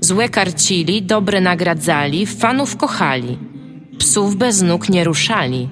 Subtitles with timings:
[0.00, 3.38] Złe karcili, dobre nagradzali, fanów kochali.
[3.98, 5.68] Psów bez nóg nie ruszali.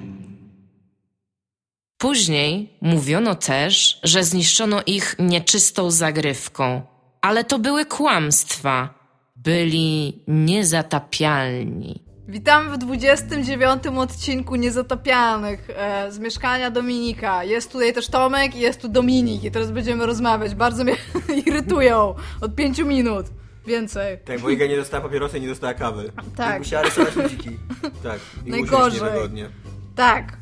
[1.97, 6.81] Później mówiono też, że zniszczono ich nieczystą zagrywką,
[7.21, 8.97] ale to były kłamstwa.
[9.35, 12.03] Byli niezatapialni.
[12.27, 17.43] Witamy w 29 odcinku Niezatapialnych e, z mieszkania Dominika.
[17.43, 20.55] Jest tutaj też Tomek i jest tu Dominik i teraz będziemy rozmawiać.
[20.55, 20.95] Bardzo mnie
[21.45, 23.25] irytują od 5 minut.
[23.67, 24.17] Więcej.
[24.25, 26.11] Tak, bo Iga nie dostała papierosa i nie dostała kawy.
[26.35, 27.49] Tak, Musiała rysować ludziki.
[28.03, 28.19] Tak.
[28.45, 29.01] I Najgorzej.
[29.01, 29.49] niewygodnie.
[29.95, 30.37] tak.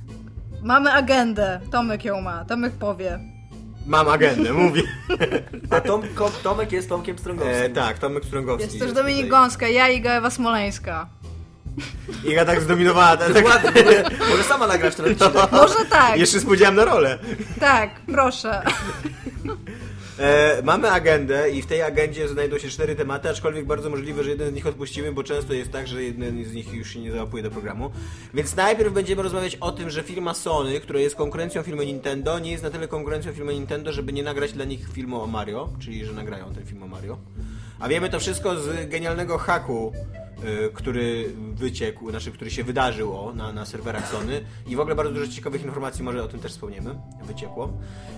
[0.64, 1.60] Mamy agendę.
[1.72, 2.46] Tomek ją ma.
[2.46, 3.20] Tomek powie.
[3.86, 4.82] Mam agendę, mówię.
[5.70, 6.02] A Tom,
[6.44, 7.56] Tomek jest Tomkiem Strągowskim.
[7.64, 8.64] E, tak, Tomek Strągowski.
[8.68, 9.30] Jest też Dominik tutaj.
[9.42, 11.08] Gąska, ja i Ewa Smoleńska.
[12.24, 13.18] Iga tak zdominowała.
[13.18, 15.52] Tak, tak, Ładnie, może, sama nagrać ten odcinek.
[15.52, 17.20] Może tak, jeszcze spodziewałem na rolę.
[17.60, 18.62] tak, proszę.
[20.20, 24.30] E, mamy agendę i w tej agendzie znajdą się cztery tematy, aczkolwiek bardzo możliwe, że
[24.30, 27.12] jeden z nich odpuścimy, bo często jest tak, że jeden z nich już się nie
[27.12, 27.92] załapuje do programu.
[28.34, 32.52] Więc najpierw będziemy rozmawiać o tym, że firma Sony, która jest konkurencją firmy Nintendo, nie
[32.52, 36.06] jest na tyle konkurencją firmy Nintendo, żeby nie nagrać dla nich filmu o Mario, czyli
[36.06, 37.18] że nagrają ten film o Mario.
[37.80, 39.94] A wiemy to wszystko z genialnego haku,
[40.74, 45.12] który wyciekł, znaczy który się wydarzył o, na, na serwerach Sony i w ogóle bardzo
[45.14, 47.74] dużo ciekawych informacji, może o tym też wspomniemy, wyciekło.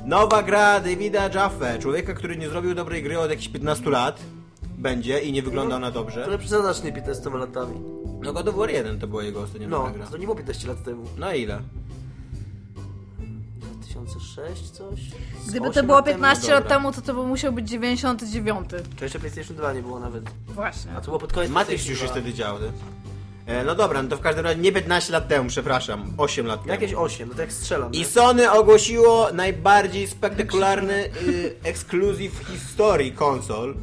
[0.05, 4.19] Nowa gra Davida Jaffe, człowieka, który nie zrobił dobrej gry od jakichś 15 lat,
[4.77, 6.25] będzie i nie wygląda ona dobrze.
[6.25, 7.81] Ale przesadzasz nie 15 latami.
[8.21, 10.05] No God of War 1 to była jego ostatnia No, gra.
[10.07, 11.03] to nie było 15 lat temu.
[11.17, 11.59] No ile?
[14.11, 14.99] 2006 coś?
[15.45, 16.17] Z Gdyby to 8 było lat temu?
[16.17, 18.69] 15 lat temu, to to by musiał być 99.
[18.97, 20.23] To jeszcze PlayStation 2 nie było nawet.
[20.47, 20.91] Właśnie.
[20.91, 22.13] A to było pod koniec Matrix już się 2.
[22.13, 22.59] wtedy działo.
[22.59, 22.67] nie?
[23.53, 26.59] E, no dobra, no to w każdym razie nie 15 lat temu, przepraszam, 8 lat
[26.59, 26.71] temu.
[26.71, 27.91] Jakieś 8, no to jak strzelam.
[27.91, 28.05] I?
[28.05, 30.93] Sony ogłosiło najbardziej spektakularny
[31.27, 33.75] y, ekskluzyw w historii konsol,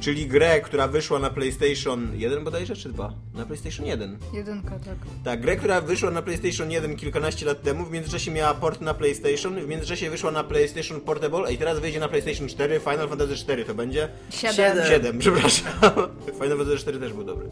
[0.00, 3.12] czyli grę, która wyszła na PlayStation 1 bodajże, czy 2?
[3.34, 4.18] Na PlayStation 1.
[4.32, 4.98] Jedynka, tak.
[5.24, 8.94] Tak, grę, która wyszła na PlayStation 1 kilkanaście lat temu, w międzyczasie miała port na
[8.94, 13.08] PlayStation, w międzyczasie wyszła na PlayStation Portable, a i teraz wyjdzie na PlayStation 4, Final
[13.08, 14.08] Fantasy 4 to będzie?
[14.30, 14.54] Siedem.
[14.54, 14.86] Siedem.
[14.86, 15.72] 7, przepraszam.
[16.42, 17.50] Final Fantasy 4 też był dobry.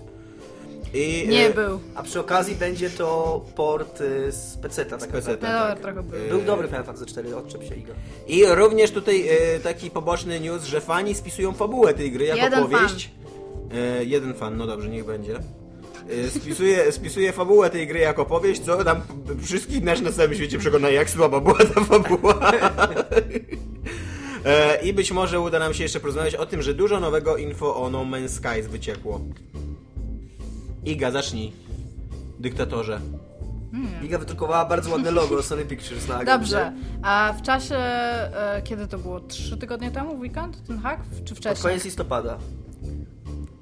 [0.94, 1.80] I, Nie e, był.
[1.94, 4.98] A przy okazji będzie to port y, z PC-ta.
[4.98, 5.52] Tak Z PC-ta.
[5.52, 5.80] No tak.
[5.80, 6.28] trochę był.
[6.28, 7.94] Był dobry Final Fantasy 4, odczep się Iga.
[8.26, 12.62] I również tutaj e, taki poboczny news, że fani spisują fabułę tej gry jako Jeden
[12.62, 13.10] powieść.
[13.74, 15.40] E, jeden fan, no dobrze, niech będzie.
[16.10, 19.00] E, spisuje, spisuje fabułę tej gry jako powieść, co tam
[19.42, 22.40] wszystkich nas na całym świecie przekona, jak słaba była ta fabuła.
[24.44, 27.76] E, I być może uda nam się jeszcze porozmawiać o tym, że dużo nowego info
[27.76, 29.20] o No Man's Skies wyciekło.
[30.84, 31.52] Iga, zacznij.
[32.38, 33.00] Dyktatorze.
[34.02, 36.24] Iga wydrukowała bardzo ładne logo Sony Pictures na.
[36.24, 36.72] Dobrze.
[37.02, 39.20] A w czasie, e, kiedy to było?
[39.20, 40.66] Trzy tygodnie temu, w weekend?
[40.66, 41.00] Ten hack?
[41.24, 41.62] Czy Pod wcześniej?
[41.62, 42.38] koniec listopada.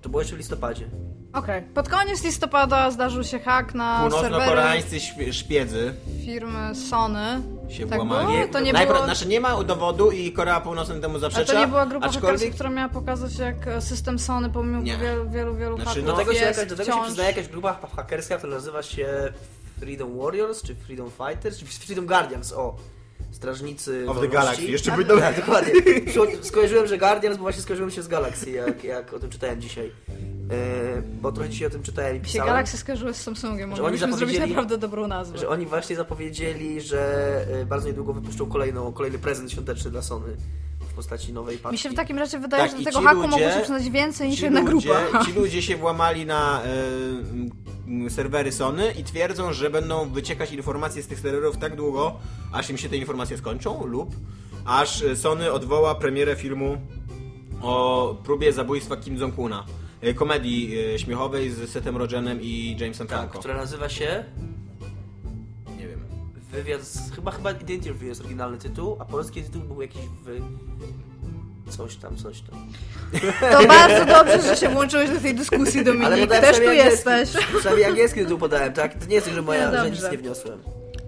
[0.02, 0.86] To było jeszcze w listopadzie.
[1.32, 1.62] Okej.
[1.62, 5.94] Pod koniec listopada zdarzył się hack na serwery Północno-koreańscy szpiedzy
[6.24, 7.42] firmy Sony.
[7.68, 8.26] Się Tak włamali.
[8.38, 8.48] było?
[8.52, 9.04] To nie Najpro- było...
[9.04, 11.52] Znaczy nie ma dowodu i Korea Północna temu A zaprzecza.
[11.52, 14.96] to nie była grupa aczkolwiek hakersów, która miała pokazać, jak e, system Sony pomimo Nie.
[14.98, 17.48] wielu, wielu, wielu Znaczy, hacków no Do tego, się jakaś, do tego się przyznaje jakaś
[17.48, 19.32] grupa hakerska, która nazywa się
[19.80, 22.76] Freedom Warriors, czy Freedom Fighters, czy Freedom Guardians, o.
[23.32, 24.32] Strażnicy Of the wolności.
[24.32, 24.62] Galaxy.
[24.64, 25.22] Jeszcze tak, by dobrze.
[25.24, 25.72] tak, dokładnie.
[26.42, 29.90] Skojarzyłem, że Guardians, bo właśnie skojarzyłem się z Galaxy, jak, jak o tym czytałem dzisiaj.
[30.50, 32.46] E, bo trochę dzisiaj o tym czytałem i się pisałem.
[32.48, 33.70] Galaxy skojarzyły z Samsungiem.
[33.70, 35.38] Mogliśmy zrobić naprawdę dobrą nazwę.
[35.38, 37.00] Że oni właśnie zapowiedzieli, że
[37.62, 40.36] e, bardzo niedługo wypuszczą kolejną, kolejny prezent świąteczny dla Sony
[40.90, 41.72] w postaci nowej paczki.
[41.74, 43.90] Mi się w takim razie wydaje, Tak, że do tego haku ludzie- mogło się przyznać
[43.90, 45.24] więcej niż jedna ludzie, grupa.
[45.24, 46.62] ci ludzie się włamali na
[47.88, 52.16] m, serwery Sony i twierdzą, że będą wyciekać informacje z tych serwerów tak długo,
[52.52, 54.14] aż im się te informacje skończą lub
[54.66, 56.76] aż Sony odwoła premierę filmu
[57.62, 59.64] o próbie zabójstwa Kim Jong-una.
[60.02, 63.38] E, Komedii e, śmiechowej z Setem Rogenem i Jamesem tak, Franco.
[63.38, 64.24] która nazywa się
[65.78, 66.00] Nie wiem.
[66.52, 70.40] Wywiad z, chyba, chyba The Interview jest oryginalny tytuł, a polski tytuł był jakiś w...
[71.70, 72.66] Coś tam, coś tam.
[73.52, 76.20] To bardzo dobrze, że się włączyłeś do tej dyskusji, Dominik.
[76.20, 77.30] podałem Też tu angielski- jesteś.
[77.58, 78.94] Przynajmniej angielski tytuł podałem, tak?
[78.94, 80.58] To nie jest tak, że moja, No że nic nie wniosłem.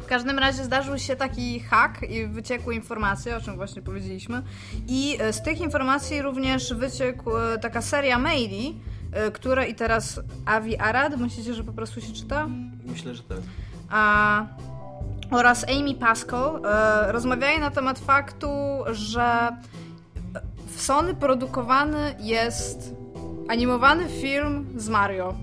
[0.09, 4.43] W każdym razie zdarzył się taki hack i wyciekły informacje, o czym właśnie powiedzieliśmy.
[4.87, 8.81] I e, z tych informacji również wyciekł e, taka seria maili,
[9.29, 12.47] y, które i teraz Avi Arad, myślicie, że po prostu się czyta?
[12.85, 13.39] Myślę, że tak.
[13.91, 14.47] A,
[15.31, 18.49] oraz Amy Pascal e, rozmawiali na temat faktu,
[18.91, 19.57] że
[20.67, 22.95] w Sony produkowany jest
[23.49, 25.35] animowany film z Mario.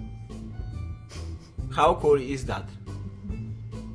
[1.71, 2.84] How cool is that?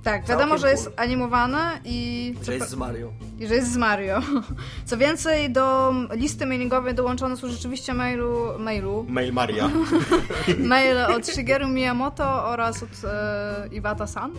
[0.05, 0.95] Tak, wiadomo, że jest cool.
[0.97, 3.13] animowane i, Że jest z Mario.
[3.41, 4.21] i że jest z Mario.
[4.87, 9.71] Co więcej, do listy mailingowej dołączone są rzeczywiście mailu, mailu Mail Maria.
[10.59, 14.31] maile od Shigeru Miyamoto oraz od e, Iwata San.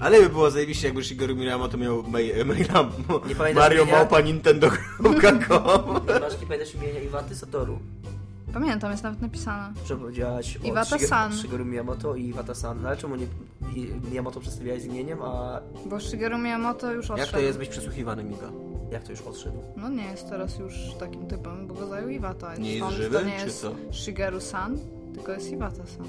[0.00, 2.88] Ale by było zajebiście, jakby Shigeru Miyamoto miał mail, maila
[3.28, 3.98] Nie pamiętasz Mario imienia?
[3.98, 7.78] małpa Nintendo.com Masz nie pamiętasz imienia Iwaty Satoru?
[8.52, 9.74] Pamiętam, jest nawet napisane.
[9.86, 11.30] Że powiedziałaś o Iwata-san.
[11.32, 12.82] Shigeru- Shigeru Miyamoto i Iwata-san.
[12.82, 13.26] No ale czemu nie
[14.10, 17.18] Miyamoto przedstawiałeś z imieniem, a Bo Shigeru Miyamoto już odszedł.
[17.20, 18.50] Jak to jest być przesłuchiwany, Mika?
[18.90, 19.62] jak to już odszedł?
[19.76, 22.56] No nie jest teraz już takim typem, bo go zajął Iwata.
[22.56, 23.74] Nie jest żywy, to nie czy jest co?
[23.92, 24.78] Shigeru-san,
[25.14, 26.06] tylko jest Iwata-san.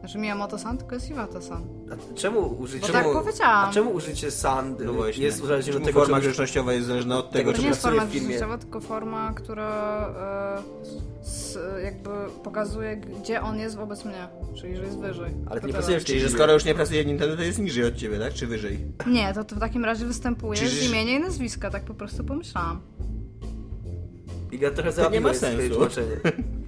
[0.00, 1.62] Znaczy Miyamoto-san, tylko jest Iwata-san.
[1.92, 2.86] A czemu użycie...
[2.86, 3.68] Bo czemu, tak powiedziałam.
[3.68, 5.24] A czemu użycie san No właśnie.
[5.24, 8.00] jest uzależnione od tego, forma czy- grzecznościowa jest zależna od Tego, czy nie jest pracuje
[8.00, 8.28] forma w filmie.
[8.28, 10.60] grzecznościowa, tylko forma, która
[11.20, 12.10] e, s, jakby
[12.44, 14.28] pokazuje, gdzie on jest wobec mnie.
[14.54, 15.34] Czyli, że jest wyżej.
[15.50, 17.84] Ale ty nie pracujesz Czyli, że skoro już nie pracuje w Nintendo, to jest niżej
[17.84, 18.32] od ciebie, tak?
[18.34, 18.78] Czy wyżej?
[19.06, 22.80] Nie, to, to w takim razie występuje z imienia i nazwiska, tak po prostu pomyślałam.
[24.74, 25.74] Trochę nie załapiła ma Tak, jest swoje sensu.
[25.74, 26.16] tłumaczenie.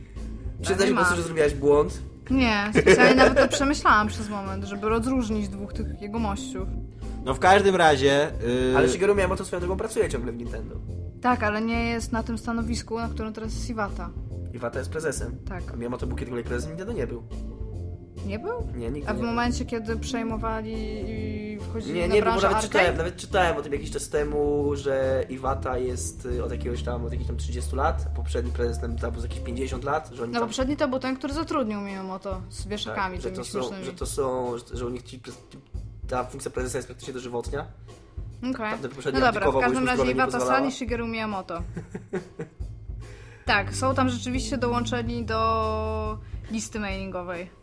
[0.62, 2.02] Przyznaj nie po prostu, że zrobiłaś błąd.
[2.30, 6.68] Nie, specjalnie nawet to przemyślałam przez moment, żeby rozróżnić dwóch tych jego mościów.
[7.24, 8.30] No w każdym razie...
[8.70, 8.76] Yy...
[8.76, 10.76] Ale Shigeru Miyamoto swoją drogą pracuje ciągle w Nintendo.
[11.20, 14.10] Tak, ale nie jest na tym stanowisku, na którym teraz jest Iwata.
[14.54, 15.36] Iwata jest prezesem.
[15.48, 15.62] Tak.
[15.72, 17.22] A Miyamoto był kiedykolwiek prezesem Nintendo nie był.
[18.26, 18.68] Nie był?
[18.76, 19.30] Nie, nigdy A w nie był.
[19.30, 20.74] momencie, kiedy przejmowali
[21.10, 22.78] i wchodzili Nie, na nie, był, bo branżę nawet arcade?
[22.78, 27.04] czytałem, nawet czytałem o tym jakiś czas temu, że Iwata jest y, od jakiegoś tam,
[27.04, 30.22] od jakichś tam 30 lat, a poprzedni prezes tam tam z jakieś 50 lat, że
[30.22, 30.48] oni No tam...
[30.48, 34.06] poprzedni to był ten, który zatrudnił Miyamoto z wieszakami tak, że, to są, że to
[34.06, 35.20] są, że, że u nich ci,
[36.08, 37.66] ta funkcja prezesa jest praktycznie dożywotnia.
[38.38, 38.52] Okej.
[38.70, 40.40] Tamten No dobra, w każdym razie nie Iwata.
[40.40, 41.62] San i Shigeru Miyamoto.
[43.44, 46.18] tak, są tam rzeczywiście dołączeni do
[46.50, 47.61] listy mailingowej.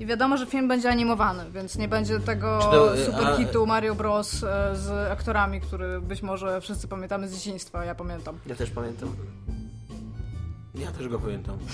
[0.00, 3.66] I wiadomo, że film będzie animowany, więc nie będzie tego to, y, super a- hitu
[3.66, 4.34] Mario Bros.
[4.44, 8.38] e, z aktorami, który być może wszyscy pamiętamy z dzieciństwa, ja pamiętam.
[8.46, 9.08] Ja też pamiętam.
[10.74, 11.58] Ja też go pamiętam,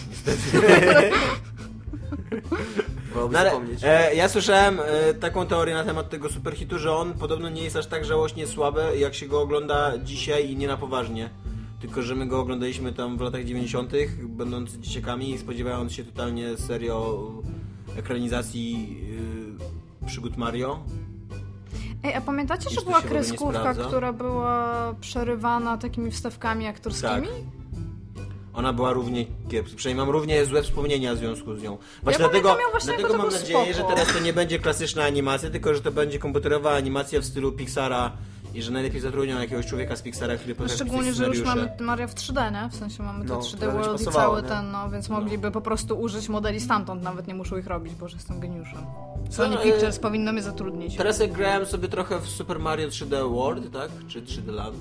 [3.32, 3.52] No ale,
[3.82, 7.76] e, ja słyszałem e, taką teorię na temat tego superhitu, że on podobno nie jest
[7.76, 11.30] aż tak żałośnie słaby, jak się go ogląda dzisiaj i nie na poważnie.
[11.80, 16.56] Tylko, że my go oglądaliśmy tam w latach 90., będąc dzieciakami i spodziewając się totalnie
[16.56, 17.28] serio
[17.96, 18.96] ekranizacji
[20.02, 20.82] e, przygód Mario.
[22.04, 27.26] Ej, a pamiętacie, że była kreskówka, która była przerywana takimi wstawkami aktorskimi?
[27.26, 27.60] Tak.
[28.54, 29.76] Ona była równie kiepska.
[29.76, 31.78] Przynajmniej mam równie złe wspomnienia w związku z nią.
[32.02, 33.88] Właśnie Ja dlatego, właśnie, dlatego mam nadzieję, spoko.
[33.90, 37.52] że teraz to nie będzie klasyczna animacja, tylko że to będzie komputerowa animacja w stylu
[37.52, 38.12] Pixara
[38.54, 41.72] i że najlepiej zatrudnią jakiegoś człowieka z Pixara, który No potrafi szczególnie, że już mamy.
[41.80, 42.68] Mario w 3D, nie?
[42.70, 44.48] W sensie mamy No, 3D to będzie World i cały nie?
[44.48, 48.08] ten, no, więc mogliby po prostu użyć modeli stamtąd, nawet nie muszą ich robić, bo
[48.08, 48.78] że jestem geniuszem.
[49.30, 50.96] Sony e, Pictures powinno mnie zatrudnić.
[50.96, 53.90] Teraz jak grałem sobie trochę w Super Mario 3D World, tak?
[54.08, 54.76] Czy 3D Land?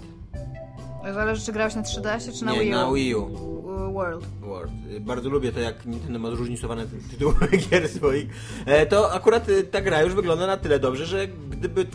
[1.13, 2.75] Zależy, czy grałeś na 3DS-ie, czy na nie, Wii U.
[2.75, 3.23] na Wii U.
[3.23, 4.25] U- World.
[4.41, 4.71] World.
[4.99, 7.35] Bardzo lubię to, jak Nintendo ma zróżnicowane ty- tytuły
[7.71, 8.27] gier swoich.
[8.65, 11.85] E, to akurat y, ta gra już wygląda na tyle dobrze, że gdyby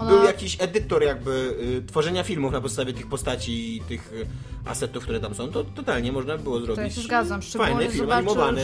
[0.00, 4.26] Ona- był jakiś edytor jakby y, tworzenia filmów na podstawie tych postaci i tych y,
[4.64, 7.42] asetów, które tam są, to totalnie można by było zrobić To ja się zgadzam.
[7.42, 8.62] Szczególnie fajny film animowany.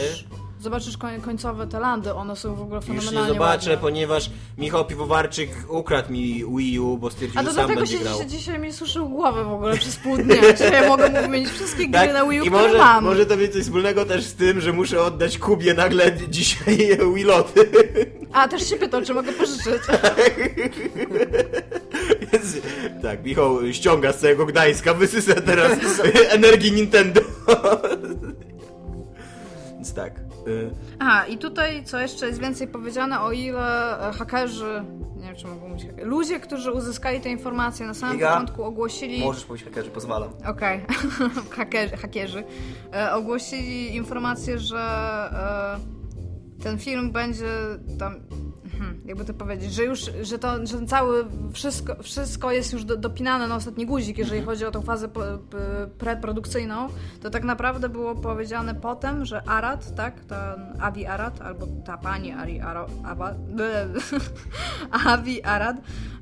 [0.65, 3.81] Zobaczysz, zobaczysz koń, końcowe te landy, one są w ogóle Już fenomenalnie nie zobaczę, ładne.
[3.81, 8.03] ponieważ Michał Piwowarczyk ukradł mi Wii U, bo stwierdził, A że to sam będzie się,
[8.03, 8.19] grał.
[8.19, 11.49] się dzisiaj mi suszył głowę w ogóle przez pół dnia, że ja mogę mu wymienić
[11.49, 12.45] wszystkie gry na Wii U, Tak?
[12.45, 13.03] I które może, mam.
[13.03, 16.77] może to mieć coś wspólnego też z tym, że muszę oddać Kubie nagle dzisiaj
[17.15, 17.69] Wiloty.
[18.33, 19.65] A, też się pytał, czy mogę pożyczyć.
[22.33, 22.57] Więc,
[23.01, 25.79] tak, Michał ściąga z całego Gdańska, wysysa teraz
[26.29, 27.21] energii Nintendo.
[29.75, 30.24] Więc tak.
[30.47, 34.83] Y, Aha, i tutaj co jeszcze jest więcej powiedziane, o ile hakerzy,
[35.15, 38.63] nie wiem czy mogą mówić hakerzy, ludzie, którzy uzyskali te informacje na samym Iga, początku
[38.63, 39.19] ogłosili...
[39.19, 40.29] Możesz powiedzieć hakerzy, pozwalam.
[40.47, 40.81] Okej,
[41.57, 42.43] hakerzy, hakierzy
[42.93, 44.79] e, ogłosili informację, że
[46.59, 47.47] e, ten film będzie
[47.99, 48.15] tam,
[48.77, 52.83] hmm, jakby to powiedzieć, że już, że to, że ten cały, wszystko, wszystko jest już
[52.83, 55.57] do, dopinane na ostatni guzik, jeżeli chodzi o tą fazę po, p,
[55.97, 56.87] preprodukcyjną,
[57.21, 62.31] to tak naprawdę było powiedziane potem, że Arad, tak, ten Avi Arad, albo ta pani
[62.31, 63.33] Ari Aro, Aba,
[65.13, 65.77] Avi Arad,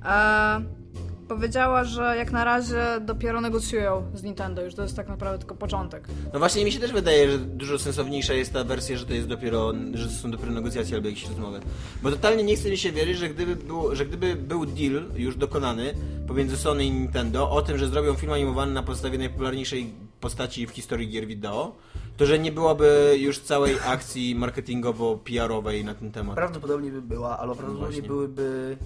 [0.06, 0.84] e,
[1.28, 5.56] powiedziała, że jak na razie dopiero negocjują z Nintendo, już to jest tak naprawdę tylko
[5.56, 6.08] początek.
[6.34, 9.28] No właśnie mi się też wydaje, że dużo sensowniejsza jest ta wersja, że to jest
[9.28, 11.60] dopiero, że to są dopiero negocjacje albo jakieś rozmowy.
[12.04, 15.36] Bo totalnie nie chce mi się wierzyć, że gdyby był, że gdyby był deal już
[15.36, 15.94] dokonany
[16.28, 20.70] pomiędzy Sony i Nintendo o tym, że zrobią film animowany na podstawie najpopularniejszej postaci w
[20.72, 21.76] historii gier wideo,
[22.18, 26.36] to że nie byłoby już całej akcji marketingowo-PR-owej na ten temat.
[26.36, 28.08] Prawdopodobnie by była, ale prawdopodobnie Właśnie.
[28.08, 28.78] byłyby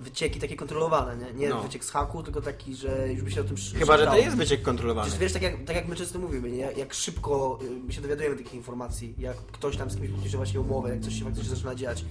[0.00, 1.32] wycieki takie kontrolowane, nie?
[1.32, 1.62] Nie No.
[1.62, 4.36] wyciek z haku, tylko taki, że już by się o tym Chyba, że to jest
[4.36, 5.06] wyciek kontrolowany.
[5.06, 6.58] Przecież wiesz, tak jak, tak jak my często mówimy, nie?
[6.76, 10.90] Jak, szybko my się dowiadujemy takich informacji, jak ktoś tam z kimś podpisze właśnie umowę,
[10.90, 12.04] jak coś się faktycznie zaczyna dziać,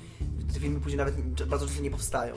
[0.53, 1.15] te filmy później nawet
[1.45, 2.35] bardzo często nie powstają.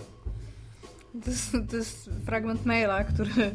[1.25, 3.55] To jest, to jest fragment maila, który...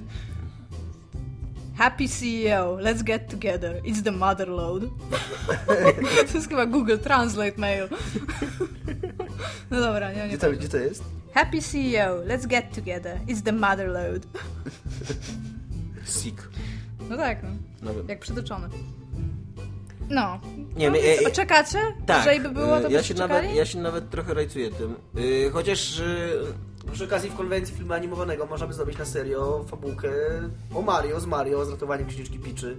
[1.78, 3.82] Happy CEO, let's get together.
[3.84, 4.84] It's the motherload.
[6.32, 7.90] to jest chyba Google Translate mail.
[9.72, 10.28] no dobra, nie, nie.
[10.28, 11.04] Gdzie to, gdzie to jest?
[11.34, 13.20] Happy CEO, let's get together.
[13.28, 14.26] It's the motherload.
[16.06, 16.50] Sick.
[17.10, 17.50] No tak, no.
[17.82, 18.68] No, jak przytoczony.
[20.10, 20.40] No.
[20.76, 21.80] Nie, no e- e- czekacie?
[22.06, 22.18] tak.
[22.26, 23.34] Jeżeli by było, to y, byście ja się, czekali?
[23.44, 24.96] nawet, ja się nawet trochę rajcuję tym.
[25.18, 26.00] Y, chociaż...
[26.00, 26.32] y,
[26.92, 30.10] Przy okazji w konwencji filmu animowanego można by zrobić na serio fabułkę
[30.76, 32.78] o Mario, z Mario, z ratowaniem księżniczki Piczy.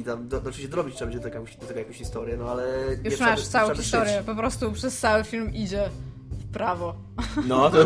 [0.00, 2.64] I tam, do, oczywiście dorobić trzeba będzie do tego, do tego jakąś historię, no ale...
[3.04, 4.22] Już masz całą historię.
[4.26, 5.90] Po prostu przez cały film idzie
[6.58, 6.94] prawo.
[7.46, 7.84] No, to...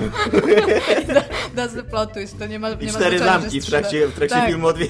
[1.56, 2.38] That's the plot twist.
[2.38, 4.48] To nie ma, nie I ma cztery znaczenia, zamki w trakcie, w trakcie tak.
[4.48, 4.86] filmu odwie...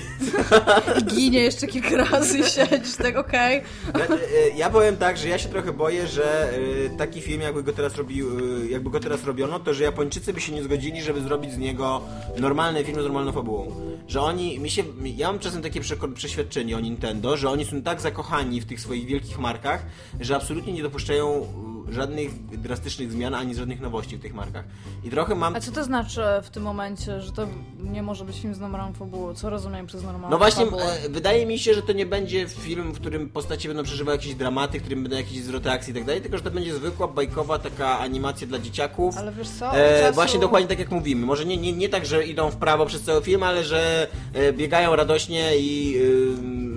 [1.00, 3.62] I ginie jeszcze kilka razy i siedzisz tak, okej.
[3.94, 6.52] Znaczy, e, Ja powiem tak, że ja się trochę boję, że
[6.86, 10.32] e, taki film jakby go teraz robił, e, jakby go teraz robiono, to że Japończycy
[10.32, 12.02] by się nie zgodzili, żeby zrobić z niego
[12.38, 13.72] normalny film z normalną fabułą.
[14.08, 14.82] Że oni, mi się,
[15.16, 15.80] ja mam czasem takie
[16.14, 19.86] przeświadczenie o Nintendo, że oni są tak zakochani w tych swoich wielkich markach,
[20.20, 21.46] że absolutnie nie dopuszczają
[21.88, 24.64] żadnych drastycznych zmian, ani żadnych nowości w tych markach.
[25.04, 25.56] I trochę mam...
[25.56, 27.46] A co to znaczy w tym momencie, że to
[27.78, 29.34] nie może być film z normalną fabułą?
[29.34, 30.84] Co rozumiem przez normalną No właśnie, fabułę?
[31.06, 34.34] e, wydaje mi się, że to nie będzie film, w którym postacie będą przeżywały jakieś
[34.34, 37.08] dramaty, w którym będą jakieś zwroty akcji i tak dalej, tylko że to będzie zwykła,
[37.08, 39.16] bajkowa taka animacja dla dzieciaków.
[39.18, 39.76] Ale wiesz co?
[39.76, 41.26] E, czasu- Właśnie dokładnie tak jak mówimy.
[41.26, 44.52] Może nie, nie, nie tak, że idą w prawo przez cały film, ale że e,
[44.52, 45.96] biegają radośnie i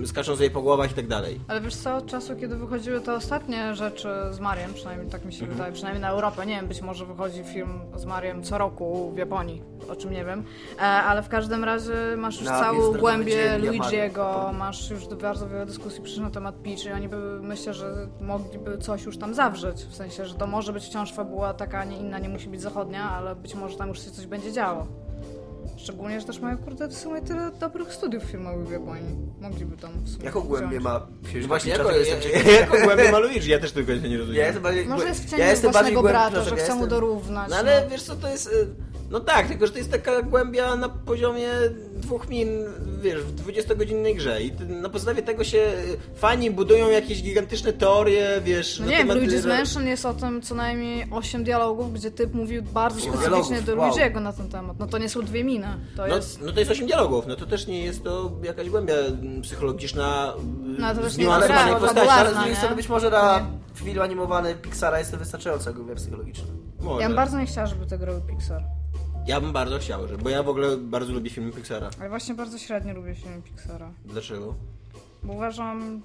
[0.02, 1.40] e, skaczą sobie po głowach i tak dalej.
[1.48, 5.32] Ale wiesz co, od czasu, kiedy wychodziły te ostatnie rzeczy z Mariem, przynajmniej tak mi
[5.32, 9.10] się wydaje, przynajmniej na Europę, nie wiem, być może wychodzi film z Mariem co roku
[9.14, 10.44] w Japonii, o czym nie wiem,
[10.78, 14.58] e, ale w każdym razie masz już Na całą głębię Luigi'ego, Japonii.
[14.58, 18.78] masz już bardzo wiele dyskusji przyszło na temat Peach i oni by, myślę, że mogliby
[18.78, 21.96] coś już tam zawrzeć, w sensie, że to może być wciąż fabuła taka, a nie
[21.96, 24.86] inna, nie musi być zachodnia, ale być może tam już się coś będzie działo.
[25.76, 29.16] Szczególnie, że też mają, kurde, w sumie tyle dobrych studiów filmowych w Japonii.
[29.40, 32.46] Mogliby tam w sumie Jaką głębię ma księżniczka Właśnie, Picza, jako, jestem ciekaw.
[32.60, 34.40] jako głębię ma Luigi, ja też tego nie rozumiem.
[34.40, 37.50] Ja jestem bardziej, Może jest w cieniu ja własnego brata, że chce ja mu dorównać.
[37.50, 37.90] No ale no.
[37.90, 38.50] wiesz co, to jest...
[39.06, 41.48] y, No tak, tylko że to jest taka głębia na poziomie
[41.96, 42.48] dwóch min,
[43.02, 48.40] wiesz, w 20-godzinnej grze i na podstawie tego się y, fani budują jakieś gigantyczne teorie,
[48.44, 48.80] wiesz...
[48.80, 52.10] No nie wiem, w temat- Luigi's Mansion jest o tym co najmniej 8 dialogów, gdzie
[52.10, 53.90] typ mówił bardzo specyficznie dialogów, do wow.
[53.90, 54.78] Luigi'ego na ten temat.
[54.78, 56.40] No to nie są dwie miny, to No, jest...
[56.42, 60.34] no to jest 8 dialogów, no to też nie jest to jakaś głębia mm, psychologiczna,
[60.78, 62.08] y, No to też nie zniuansowanej gra, postaci.
[62.08, 62.56] Ale z drugiej nie?
[62.56, 66.44] strony być może na film animowany Pixara jest to wystarczająca głębia psychologiczna.
[66.80, 67.02] Może.
[67.02, 68.62] Ja bym bardzo nie chciała, żeby to grał Pixar.
[69.26, 71.90] Ja bym bardzo chciał, że, bo ja w ogóle bardzo lubię filmy Pixara.
[72.00, 73.90] Ale właśnie bardzo średnio lubię filmy Pixara.
[74.04, 74.54] Dlaczego?
[75.22, 76.02] Bo uważam...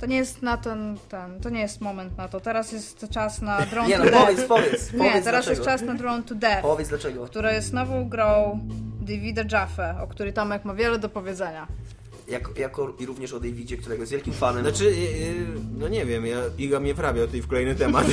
[0.00, 2.40] To nie jest na ten, ten, to nie jest moment na to.
[2.40, 4.24] Teraz jest czas na Drone Nie to no, Death.
[4.26, 5.78] powiedz, powiedz, Nie, powiedz teraz jest dlaczego.
[5.78, 7.26] czas na Drone to Death, Powiedz dlaczego.
[7.26, 8.60] która jest nową grą
[9.00, 11.66] Davida Jaffe, o której Tomek ma wiele do powiedzenia.
[12.30, 14.62] Jako, jako i również o Davidzie, którego jest wielkim fanem.
[14.62, 15.46] Znaczy, y, y,
[15.78, 18.06] no nie wiem, ja, Iga mnie wrabia tutaj w kolejny temat.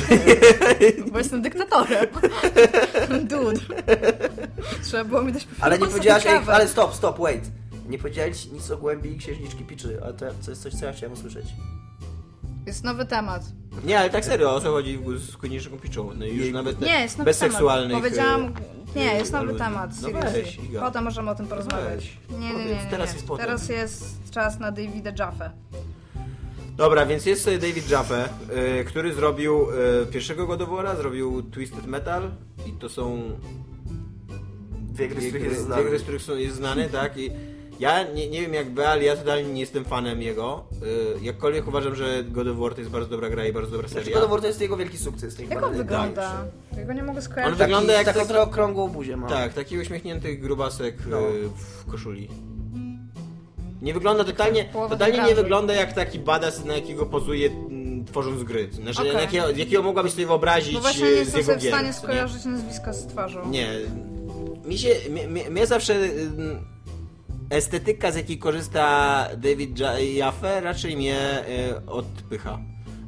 [1.12, 2.06] Bo jestem dyktatorem.
[3.28, 3.60] Dude.
[4.84, 7.50] Trzeba było mi dać ale nie po powiedziałaś, ej, ale stop, stop, wait.
[7.88, 11.12] Nie powiedziałeś nic o głębi księżniczki Piczy, ale to, to jest coś, co ja chciałem
[11.12, 11.46] usłyszeć.
[12.66, 13.42] Jest nowy temat.
[13.84, 16.10] Nie, ale tak serio, o co chodzi z konieczną piczą?
[16.14, 17.52] No już nawet Nie, jest nowy bez temat.
[17.52, 17.96] seksualnych...
[17.96, 18.52] Powiedziałam...
[18.96, 19.90] Nie, jest nowy temat.
[20.02, 20.80] No weź, Iga.
[20.80, 22.18] Potem możemy o tym porozmawiać.
[22.28, 22.38] Weź.
[22.40, 22.90] Nie, nie, nie, nie, nie.
[22.90, 23.46] teraz jest potem.
[23.46, 25.50] Teraz jest czas na Davida Jaffe.
[26.76, 28.28] Dobra, więc jest sobie David Jaffe,
[28.80, 29.66] y, który zrobił
[30.02, 32.30] y, pierwszego God of War'a, zrobił Twisted Metal
[32.66, 33.22] i to są
[34.78, 35.84] Dwie gry, z dwie których jest dwie znany.
[35.88, 37.16] gry, z których są, jest znany, tak?
[37.18, 37.30] I
[37.78, 40.64] ja nie, nie wiem jak wy, ale ja totalnie nie jestem fanem jego.
[41.22, 43.88] Y, jakkolwiek uważam, że God of War to jest bardzo dobra gra i bardzo dobra
[43.88, 44.16] Znaczy, seria.
[44.16, 45.34] God of War to jest jego wielki sukces.
[45.36, 46.30] tej Jak on wygląda?
[46.72, 46.80] się.
[46.80, 47.52] Jego nie mogę skojarzyć.
[47.52, 49.28] On wygląda jak taką taki- trochę okrągłą buzię ma.
[49.28, 51.20] Tak, taki uśmiechnięty grubasek No.
[51.20, 52.28] y, w koszuli.
[53.82, 58.42] Nie wygląda totalnie, Połowa totalnie nie wygląda jak taki badass, na jakiego pozuje mm, tworząc
[58.42, 58.68] gry.
[58.72, 61.72] Znaczy, na jakiego, jakiego mogłabyś sobie wyobrazić No właśnie nie y, z jestem w gier.
[61.72, 61.92] stanie nie?
[61.94, 63.50] skojarzyć nazwiska z twarzą.
[63.50, 63.68] Nie.
[64.64, 66.58] mi się, mnie, mnie- zawsze ym,
[67.50, 71.44] estetyka, z jakiej korzysta David Ja- Jaffe, raczej mnie
[71.82, 72.58] y, odpycha.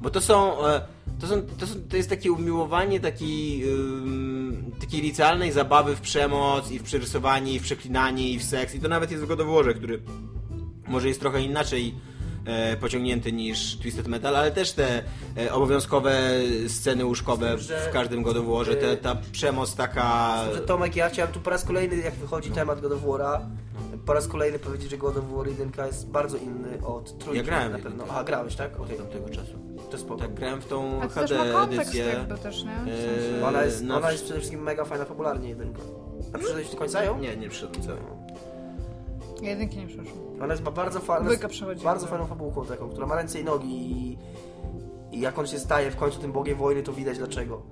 [0.02, 0.80] Bo to są, e,
[1.20, 6.70] to są, to są, to jest takie umiłowanie takiej, ym, takiej licealnej zabawy w przemoc
[6.70, 8.75] i w przerysowanie, i w przeklinanie, i w seks.
[8.75, 10.02] I to nawet jest w God of Warze, który
[10.88, 12.09] może jest trochę inaczej e,
[12.80, 15.02] pociągnięty niż Twisted Metal, ale też te
[15.38, 16.12] e, obowiązkowe
[16.68, 20.37] sceny łóżkowe Że- w każdym God of Warze, te, ta przemoc taka...
[20.54, 23.38] Że Tomek, ja chciałem tu po raz kolejny, jak wychodzi temat God of War'a,
[24.06, 27.37] po raz kolejny powiedzieć, że God of War 1 jest bardzo inny od trójki.
[27.38, 28.04] Ja grałem na pewno.
[28.11, 28.75] Aha, grałeś, tak?
[28.80, 29.52] Od Okej, tamtego czasu.
[29.90, 30.20] to spoko.
[30.20, 32.04] Tak, grałem w tą A to też HD ma edycję.
[32.04, 32.70] jakby też, nie?
[32.70, 35.82] W sensie- E, Bo Ona jest, na ona jest przede wszystkim mega fajna fabularnie jedynka.
[36.35, 37.18] A przyszedłeś do końca ją?
[37.18, 37.99] Nie, nie przyszedłem cały.
[39.42, 40.29] Ja jedynki nie przeszłam.
[40.42, 41.20] Ona jest ba- bardzo, fa-
[41.85, 44.18] bardzo fajną fabułką taką, która ma ręce i nogi i,
[45.12, 47.62] i jak on się staje w końcu tym bogiem wojny, to widać dlaczego.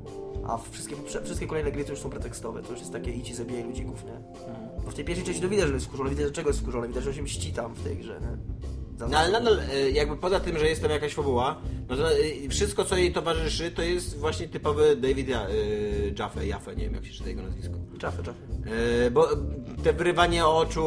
[0.48, 3.34] A wszystkie, wszystkie kolejne gry to już są pretekstowe, to już jest takie idź i
[3.34, 4.20] zabijaj ludzików, nie?
[4.84, 7.04] Bo w tej pierwszej części to widać, że jest skurzony, widać dlaczego jest skurzony, widać,
[7.04, 8.36] że on się mści tam w tej grze, nie?
[9.10, 11.56] No ale nadal, e, jakby poza tym, że jest tam jakaś fabuła,
[11.88, 15.46] no to e, wszystko, co jej towarzyszy, to jest właśnie typowy David e,
[16.18, 17.74] Jaffe, Jaffe, nie wiem jak się czyta jego nazwisko.
[17.98, 18.38] Czafy, czafy.
[19.06, 19.28] E, Bo
[19.84, 20.84] te wyrywanie oczu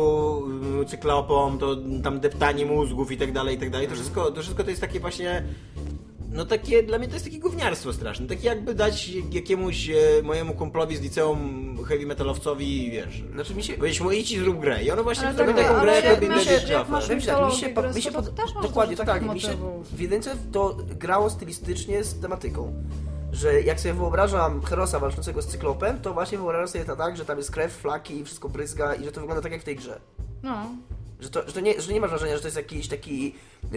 [0.81, 4.41] y, cyklopom, to tam deptanie mózgów i tak dalej, i tak dalej, to wszystko, to
[4.41, 5.43] wszystko to jest takie właśnie
[6.31, 8.27] no takie, dla mnie to jest takie gówniarstwo straszne.
[8.27, 13.73] Takie jakby dać jakiemuś e, mojemu kumplowi z liceum heavy metalowcowi, wiesz, Znaczy mi się...
[13.73, 14.83] powiedzieć mu idź i zrób grę.
[14.83, 17.25] I ono właśnie Ale zrobi tak, taką grę, robi masz- David jak masz Jaffe.
[17.25, 19.57] Tak, mi się, po, mi się po, to też masz dokładnie, takich mi się
[19.93, 22.73] w jedynce to grało stylistycznie z tematyką.
[23.31, 27.25] Że jak sobie wyobrażam Herosa walczącego z cyklopem, to właśnie wyobrażam sobie to tak, że
[27.25, 29.75] tam jest krew, flaki i wszystko bryzga i że to wygląda tak jak w tej
[29.75, 29.99] grze.
[30.43, 30.69] No.
[31.21, 33.11] Że, to, że, to nie, że nie ma wrażenia, że to jest jakieś takie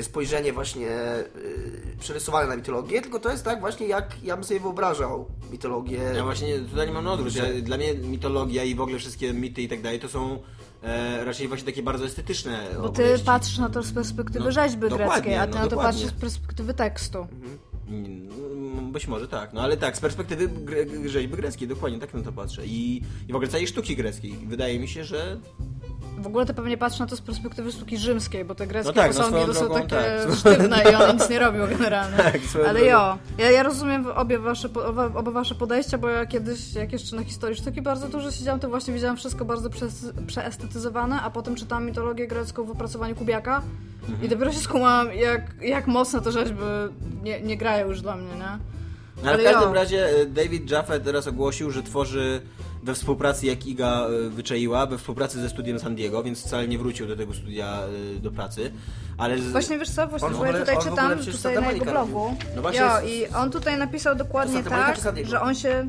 [0.02, 4.60] spojrzenie właśnie yy, przerysowane na mitologię, tylko to jest tak właśnie jak ja bym sobie
[4.60, 5.98] wyobrażał mitologię.
[6.16, 7.34] Ja właśnie tutaj nie mam na odwrót.
[7.34, 10.38] Ja, dla mnie mitologia i w ogóle wszystkie mity i tak dalej to są
[10.82, 14.88] e, raczej właśnie takie bardzo estetyczne Bo ty patrzysz na to z perspektywy No, rzeźby
[14.88, 17.18] greckiej, a ty no, na to patrzysz z perspektywy tekstu.
[17.18, 17.58] Mm,
[18.92, 22.32] Być może tak, no ale tak, z perspektywy gre- rzeźby greckiej, dokładnie tak na to
[22.32, 22.66] patrzę.
[22.66, 24.32] I, I w ogóle całej sztuki greckiej.
[24.46, 25.40] Wydaje mi się, że
[26.18, 29.02] W ogóle ty pewnie patrzysz na to z perspektywy sztuki rzymskiej, bo te greckie No
[29.02, 29.96] tak, no posągi swoją to są drogą, takie
[30.26, 30.34] tak.
[30.38, 32.16] sztywne i one nic nie robią generalnie.
[32.24, 36.74] Tak, Ale jo, ja, ja rozumiem obie wasze, oba, oba wasze podejścia, bo ja kiedyś,
[36.74, 41.20] jak jeszcze na historii sztuki bardzo dużo siedziałam, to właśnie widziałam wszystko bardzo przez, przeestetyzowane,
[41.22, 43.62] a potem czytałam mitologię grecką w opracowaniu Kubiaka
[44.08, 44.24] Mhm.
[44.24, 46.62] i dopiero się skumałam, jak, jak mocno te rzeźby
[47.22, 48.58] nie, nie grają już dla mnie, nie?
[49.22, 49.74] No, ale w Ale każdym jo.
[49.74, 52.42] razie e, David Jaffe teraz ogłosił, że tworzy
[52.84, 56.78] we współpracy, jak Iga e, wyczaiła, we współpracy ze studiem San Diego, więc wcale nie
[56.78, 57.78] wrócił do tego studia
[58.16, 58.72] e, do pracy.
[59.18, 59.52] Ale z...
[59.52, 62.36] Właśnie wiesz co, właśnie ogóle- tutaj czytam tutaj na jego blogu.
[62.56, 65.88] No właśnie jo, z- i on tutaj napisał dokładnie tak, że on się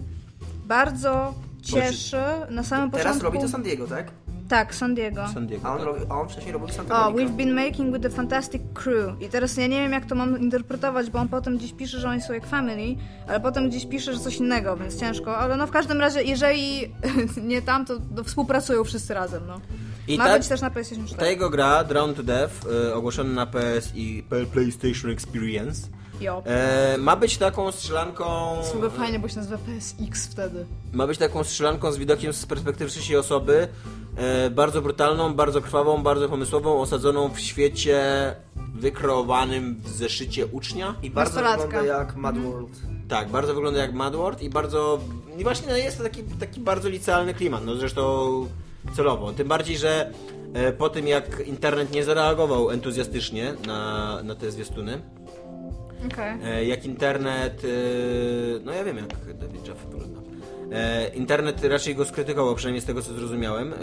[0.65, 2.17] bardzo cieszy
[2.49, 3.25] na samym Teraz początku.
[3.25, 4.11] robi to San Diego, tak?
[4.49, 5.27] Tak, San Diego.
[5.33, 5.67] San Diego.
[5.67, 5.87] A on, tak.
[5.87, 7.31] robi, a on wcześniej robił Santa O, Monica.
[7.31, 9.21] we've been making with the fantastic crew.
[9.21, 12.09] I teraz ja nie wiem, jak to mam interpretować, bo on potem gdzieś pisze, że
[12.09, 12.95] oni są jak family,
[13.27, 15.37] ale potem gdzieś pisze, że coś innego, więc ciężko.
[15.37, 16.93] Ale no w każdym razie, jeżeli
[17.43, 19.59] nie tam, to no, współpracują wszyscy razem, no.
[20.07, 21.19] I Ma ta- być też na PlayStation 4.
[21.19, 22.53] Ta jego gra, Drown to Death,
[22.89, 25.87] e, ogłoszona na PS i PlayStation Experience.
[26.45, 28.25] E, ma być taką strzelanką...
[28.71, 30.65] Słuchaj, fajnie, bo się nazywa PSX wtedy.
[30.93, 33.67] Ma być taką strzelanką z widokiem z perspektywy trzeciej osoby,
[34.17, 38.01] e, bardzo brutalną, bardzo krwawą, bardzo pomysłową, osadzoną w świecie
[38.75, 40.95] wykreowanym w zeszycie ucznia.
[41.03, 41.79] I bardzo Nastolatka.
[41.79, 42.95] wygląda jak Mad World.
[43.07, 44.99] Tak, bardzo wygląda jak Madworld i bardzo...
[45.37, 48.47] I właśnie no, jest to taki, taki bardzo licealny klimat, no zresztą
[48.95, 49.33] celowo.
[49.33, 50.11] Tym bardziej, że
[50.53, 55.01] e, po tym jak internet nie zareagował entuzjastycznie na, na te zwiastuny,
[56.07, 56.37] Okej.
[56.43, 57.61] E, jak internet.
[57.63, 57.67] e,
[58.65, 60.21] No ja wiem, jak David Jaffe wygląda.
[60.71, 63.73] E, Internet raczej go skrytykował, przynajmniej z tego co zrozumiałem.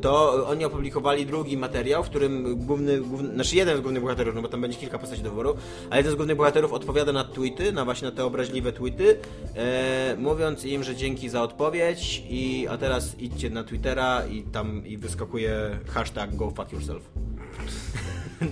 [0.00, 4.42] To oni opublikowali drugi materiał, w którym główny, główny znaczy jeden z głównych bohaterów, no
[4.42, 5.54] bo tam będzie kilka postaci do wyboru,
[5.90, 9.16] ale jeden z głównych bohaterów odpowiada na tweety, na właśnie na te obraźliwe tweety,
[9.56, 14.86] e, mówiąc im, że dzięki za odpowiedź i a teraz idźcie na Twittera i tam
[14.86, 17.10] i wyskakuje hashtag go fuck yourself.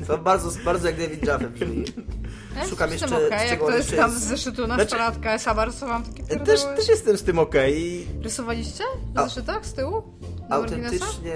[0.07, 1.85] To bardzo, bardzo jak David Jaffe brzmi.
[2.59, 6.03] Ja Szukam jeszcze, z jak to jest tam z zeszytu Znaczy- nastolatka, ja sama rysowałam
[6.03, 6.77] takie Też, pierdoły.
[6.77, 7.83] też jestem z tym okej.
[7.83, 8.85] i Rysowaliście?
[9.15, 10.03] W A- zeszytach z tyłu?
[10.51, 10.95] Marginesu?
[11.05, 11.33] Autentycznie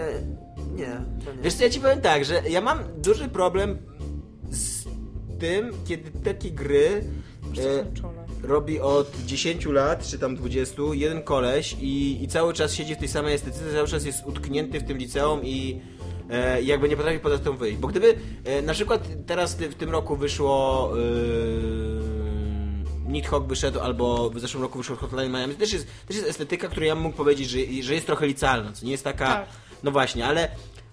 [0.77, 1.01] nie.
[1.25, 1.43] To nie.
[1.43, 3.79] Wiesz co, ja ci powiem tak, że ja mam duży problem
[4.51, 4.85] z
[5.41, 7.05] tym, kiedy takie gry
[7.59, 7.85] e,
[8.43, 12.95] Na robi od 10 lat, czy tam 20, jeden koleś i, i cały czas siedzi
[12.95, 15.81] w tej samej estetyce, cały czas jest utknięty w tym liceum i
[16.31, 17.79] e, jakby nie potrafi poza tym wyjść.
[17.79, 22.23] Bo gdyby e, na przykład teraz w tym roku wyszło e,
[23.13, 25.55] Nidhogg wyszedł, albo w zeszłym roku wyszedł Hotline Miami.
[25.55, 28.27] To też jest, też jest estetyka, której ja bym mógł powiedzieć, że, że jest trochę
[28.27, 29.27] licealna, co nie jest taka...
[29.27, 29.49] Tak.
[29.83, 30.49] No właśnie, ale,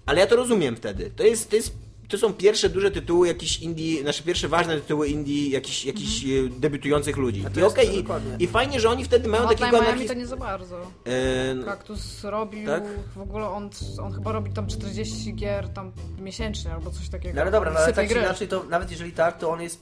[0.06, 1.10] ale ja to rozumiem wtedy.
[1.16, 1.74] To jest, to jest
[2.10, 6.28] to są pierwsze duże tytuły jakichś indie, nasze pierwsze ważne tytuły indie jakichś, jakichś e,
[6.60, 7.40] debiutujących ludzi.
[7.40, 8.36] I to i, dokładnie.
[8.38, 10.76] i fajnie, że oni wtedy mają Hotline takiego Miami anarchist- to nie za bardzo.
[11.04, 12.84] E, no, Kaktus robił, Tak?
[13.16, 13.70] w ogóle on,
[14.02, 17.34] on chyba robi tam 40 gier tam miesięcznie albo coś takiego.
[17.36, 18.22] No ale dobra, no, ale tak czy gry.
[18.22, 19.80] inaczej, to nawet jeżeli tak, to on jest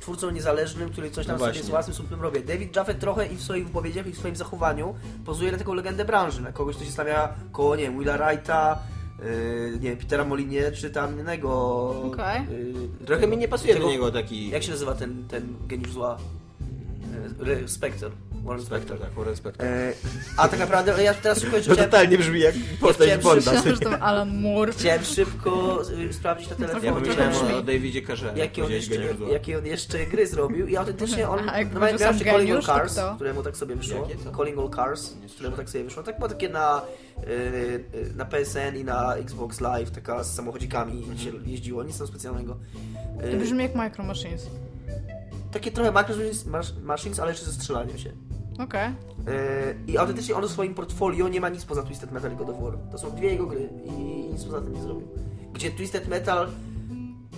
[0.00, 2.40] twórcą niezależnym, który coś tam No sobie z własnym sumptem robi.
[2.42, 6.04] David Jaffe trochę i w swoich wypowiedziach, i w swoim zachowaniu pozuje na taką legendę
[6.04, 8.78] branży, na kogoś, kto się stawia koło, nie wiem, Willa Wrighta,
[9.18, 11.50] yy, nie wiem, Petera Molinie, czy tam innego...
[12.12, 12.40] Okej.
[13.00, 14.50] yy, trochę mi nie pasuje tego- do niego taki...
[14.50, 16.18] Jak się nazywa ten, ten geniusz zła?
[17.46, 18.10] Yy, Spectre.
[18.44, 18.64] Warren.
[18.64, 19.66] Spectre, tak, Warren Spectre.
[19.68, 19.92] E,
[20.36, 23.34] a tak naprawdę, ja teraz szybko jeszcze To chciałem, totalnie brzmi jak postać Bonda.
[23.52, 24.72] Myślałam, że to Alan Moore.
[24.72, 26.86] chciałem szybko y, sprawdzić na telefonie.
[26.86, 27.54] Ja brzmi.
[27.54, 28.32] o Davidzie Carze.
[28.36, 28.94] jakie on, jeszcze,
[29.32, 32.50] jakie on jeszcze gry zrobił i autentycznie on A jak no, powiedział grał się Calling
[32.56, 34.08] All Cars, któremu tak sobie wyszło.
[34.36, 36.02] Calling All Cars, któremu tak sobie wyszło.
[36.02, 36.82] Tak było takie na,
[37.28, 41.18] y, y, na PSN i na Xbox Live, taka z samochodzikami Mhm.
[41.18, 42.56] się jeździło, nic tam specjalnego.
[43.30, 44.46] To brzmi jak Micro Machines.
[45.54, 48.12] Takie trochę Mach- Machines, ale jeszcze ze strzelaniem się.
[48.58, 48.88] Okej.
[48.88, 48.94] Y,
[49.86, 52.62] I autentycznie on w swoim portfolio nie ma nic poza Twisted Metal i God of
[52.62, 52.72] War.
[52.92, 53.90] To są dwie jego gry i
[54.32, 55.08] nic poza tym nie zrobił.
[55.52, 56.48] Gdzie Twisted Metal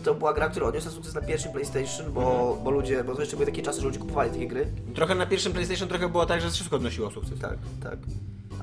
[0.05, 2.65] to była gra, która odniosła sukces na pierwszym PlayStation, bo, Mhm.
[2.65, 4.67] bo ludzie, bo to jeszcze były takie czasy, że ludzie kupowali takie gry.
[4.95, 7.41] Trochę na pierwszym PlayStation trochę było tak, że wszystko odnosiło sukces.
[7.41, 7.99] Tak, tak.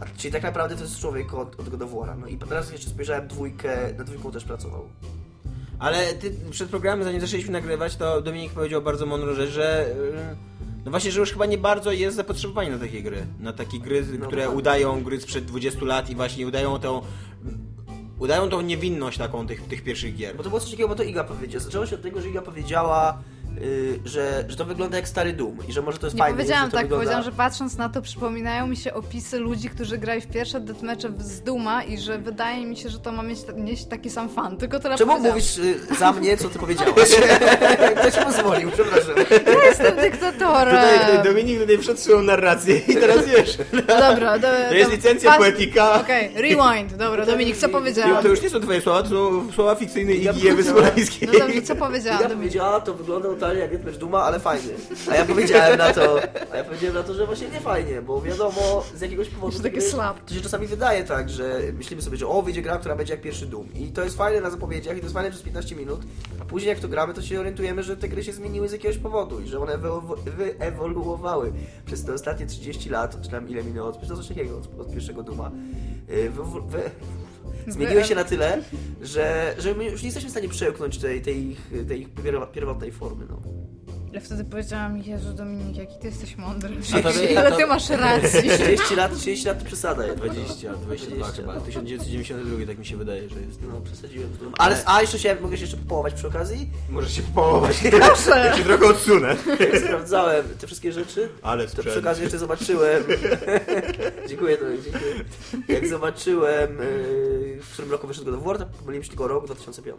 [0.01, 2.17] A, czyli tak naprawdę to jest człowiek od, od God of War'a.
[2.19, 4.81] No i teraz jeszcze spojrzałem dwójkę, na dwójką też pracował.
[5.83, 10.35] Ale ty przed programem, zanim zaczęliśmy nagrywać, to Dominik powiedział bardzo mądrą rzecz, że yy,
[10.85, 13.25] no właśnie, że już chyba nie bardzo jest zapotrzebowanie na takie gry.
[13.39, 14.55] Na takie gry, No które tak.
[14.55, 17.01] udają gry sprzed 20 lat i właśnie udają tą
[18.19, 20.35] udają tą niewinność taką tych, tych pierwszych gier.
[20.35, 21.63] Bo to było coś takiego, bo to Iga powiedziała.
[21.63, 23.21] Zaczęło się od tego, że Iga powiedziała,
[23.61, 26.37] y, że, że to wygląda jak stary Doom i że może to jest Nie fajne.
[26.37, 27.03] powiedziałam że to tak, wygląda...
[27.05, 31.09] powiedziałam, że patrząc na to przypominają mi się opisy ludzi, którzy grają w pierwsze deathmatche
[31.19, 34.57] z Duma i że wydaje mi się, że to ma mieć, nieść taki sam fan,
[34.57, 37.09] tylko tyle Czemu mówisz y, za mnie, co ty powiedziałaś?
[37.99, 38.71] Kto ci pozwolił?
[38.71, 39.15] Przepraszam.
[39.47, 40.75] Ja jestem dyktatorem.
[40.75, 43.57] Tutaj Dominik tutaj przedsuwał narrację i teraz wiesz.
[43.73, 45.93] No dobra, do, To jest licencja poetyka.
[46.01, 46.95] Okej, rewind.
[46.95, 48.23] Dobra, Dominik, co powiedziałam?
[48.23, 51.29] To już nie są twoje słowa, to są słowa fikcyjne Ja Igi Ewy Smoleńskiej.
[51.33, 52.31] No dobrze, co powiedziałam?
[52.31, 54.73] powiedziała, to wygląda totalnie jak Deathmatch Duma, ale fajnie.
[55.11, 56.19] A ja powiedziałem na to,
[56.53, 59.59] a ja powiedziałem na to, że właśnie nie fajnie, bo wiadomo, z jakiegoś powodu...
[59.59, 60.19] Takie slap.
[60.25, 63.21] To się czasami wydaje tak, że myślimy sobie, że o, wyjdzie gra, która będzie jak
[63.21, 63.73] pierwszy Doom.
[63.73, 66.01] I to jest fajne na zapowiedziach i to jest fajne przez 15 minut,
[66.41, 68.97] a później jak to gramy, to się orientujemy, że te gry się zmieniły z jakiegoś
[68.97, 70.17] powodu i że one wyewo-
[70.59, 71.53] wyewoluowały
[71.85, 75.51] przez te ostatnie 30 lat, czy tam ile minęło, to coś takiego od, pierwszego Duma.
[76.09, 76.89] Yy, Wy, wy,
[77.67, 78.61] zmieniły się na tyle,
[79.01, 82.07] że, że my już nie jesteśmy w stanie przełknąć tej, tej, ich- tej ich
[82.53, 83.25] pierwotnej formy.
[83.29, 83.41] No.
[84.13, 86.75] Ja wtedy powiedziałam, Jezu Dominik, jaki ty jesteś mądry.
[86.93, 88.41] A to wy- Ale to- ty masz rację.
[88.57, 90.05] 30 lat, 30 lat to przesada.
[90.07, 90.31] jednak.
[90.31, 91.55] 20, 22 20, chyba.
[91.55, 91.61] no.
[91.61, 93.59] 1992 tak mi się wydaje, że jest.
[93.69, 94.29] No, przesadziłem.
[94.57, 96.69] Ale, a jeszcze się, mogę się jeszcze popołować przy okazji?
[96.89, 97.77] Może się połować.
[97.99, 98.29] Proszę.
[98.45, 99.35] Ja się trochę odsunę.
[99.85, 101.29] Sprawdzałem te wszystkie rzeczy.
[101.41, 101.97] Ale To przy sprzęt.
[101.97, 103.03] okazji jeszcze zobaczyłem.
[104.29, 105.13] dziękuję, to dziękuję.
[105.67, 107.32] Jak zobaczyłem, yy,
[107.69, 109.97] w którym roku wyszedł God of War, to pomyliłem się tylko rok 2005.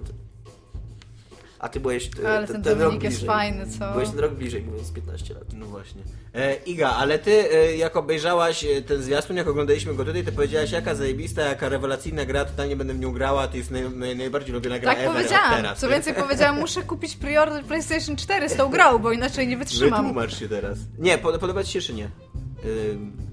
[1.59, 3.27] A ty byłeś yy, Ale ten Dominik jest bliżej.
[3.27, 3.93] fajny, co?
[3.93, 5.45] Byłeś ten rok bliżej, mówiąc 15 lat.
[5.53, 6.03] No właśnie.
[6.35, 10.33] E, Iga, ale ty e, jak obejrzałaś e, ten zwiastun, jak oglądaliśmy go tutaj, to
[10.33, 14.17] powiedziałaś jaka zajebista, jaka rewelacyjna gra, totalnie będę w nią grała, to jest naj, naj,
[14.17, 15.55] najbardziej lubiona gra Tak powiedziałam.
[15.57, 15.79] teraz.
[15.81, 20.03] Co więcej powiedziałam, muszę kupić preorder PlayStation 4 z tą grą, bo inaczej nie wytrzymam.
[20.05, 20.79] Wytłumacz się teraz.
[20.99, 22.11] Nie, pod, podoba ci się czy nie?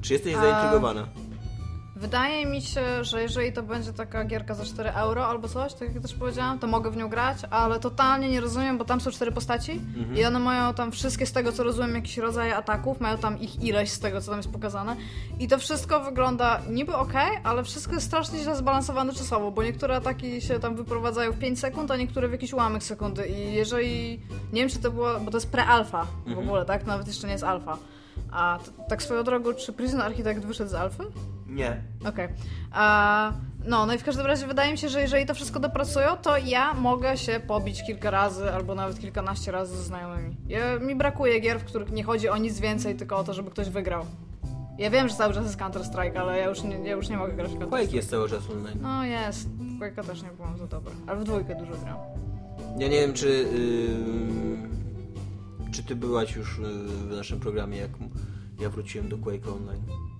[0.01, 1.07] Czy jesteś A- zaintrygowana?
[2.01, 5.93] Wydaje mi się, że jeżeli to będzie taka gierka za 4 euro albo coś, tak
[5.93, 9.11] jak też powiedziałam, to mogę w nią grać, ale totalnie nie rozumiem, bo tam są
[9.11, 10.17] cztery postaci Mhm.
[10.17, 13.63] i one mają tam wszystkie z tego co rozumiem jakieś rodzaje ataków, mają tam ich
[13.63, 14.95] ileś z tego co tam jest pokazane
[15.39, 19.95] i to wszystko wygląda niby ok, ale wszystko jest strasznie źle zbalansowane czasowo, bo niektóre
[19.95, 24.19] ataki się tam wyprowadzają w 5 sekund, a niektóre w jakiś ułamek sekundy i jeżeli,
[24.53, 26.47] nie wiem czy to było, bo to jest pre-alfa w Mhm.
[26.47, 26.85] ogóle, tak?
[26.85, 27.77] Nawet jeszcze nie jest alfa.
[28.31, 31.03] A tak swoją drogą, czy Prison Architect wyszedł z alfy?
[31.47, 31.81] Nie.
[32.05, 32.27] Okej.
[32.71, 33.31] A,
[33.65, 36.37] No, no i w każdym razie wydaje mi się, że jeżeli to wszystko dopracują, to
[36.37, 40.37] ja mogę się pobić kilka razy albo nawet kilkanaście razy ze znajomymi.
[40.47, 43.51] Ja, mi brakuje gier, w których nie chodzi o nic więcej, tylko o to, żeby
[43.51, 44.05] ktoś wygrał.
[44.77, 47.33] Ja wiem, że cały czas jest Counter-Strike, ale ja już nie, ja już nie mogę
[47.33, 47.93] grać w Quake Counter-Strike.
[47.95, 48.79] jest cały czas online.
[48.81, 49.49] No jest.
[49.79, 50.91] Quake'a też nie byłam za dobra.
[51.07, 51.97] Ale w dwójkę dużo gram.
[52.77, 54.80] Ja nie wiem, czy ym,
[55.71, 56.61] czy ty byłaś już y,
[57.09, 57.91] w naszym programie, jak
[58.59, 60.10] ja wróciłem do Quake Online.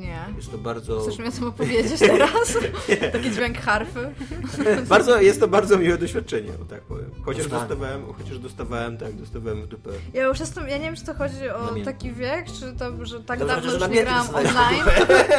[0.00, 0.26] Nie.
[0.36, 1.00] Jest to bardzo...
[1.00, 2.58] Chcesz mi o tym opowiedzieć teraz?
[3.12, 4.14] Taki dźwięk harfy.
[4.88, 7.10] bardzo jest to bardzo miłe doświadczenie, tak powiem.
[7.24, 9.90] Chociaż dostawałem, chociaż dostawałem, tak, dostawałem w dupę.
[10.14, 13.20] Ja już jestem, ja nie wiem, czy to chodzi o taki wiek, czy to, że
[13.20, 14.84] tak Dobrze, dawno że już nie grałam online.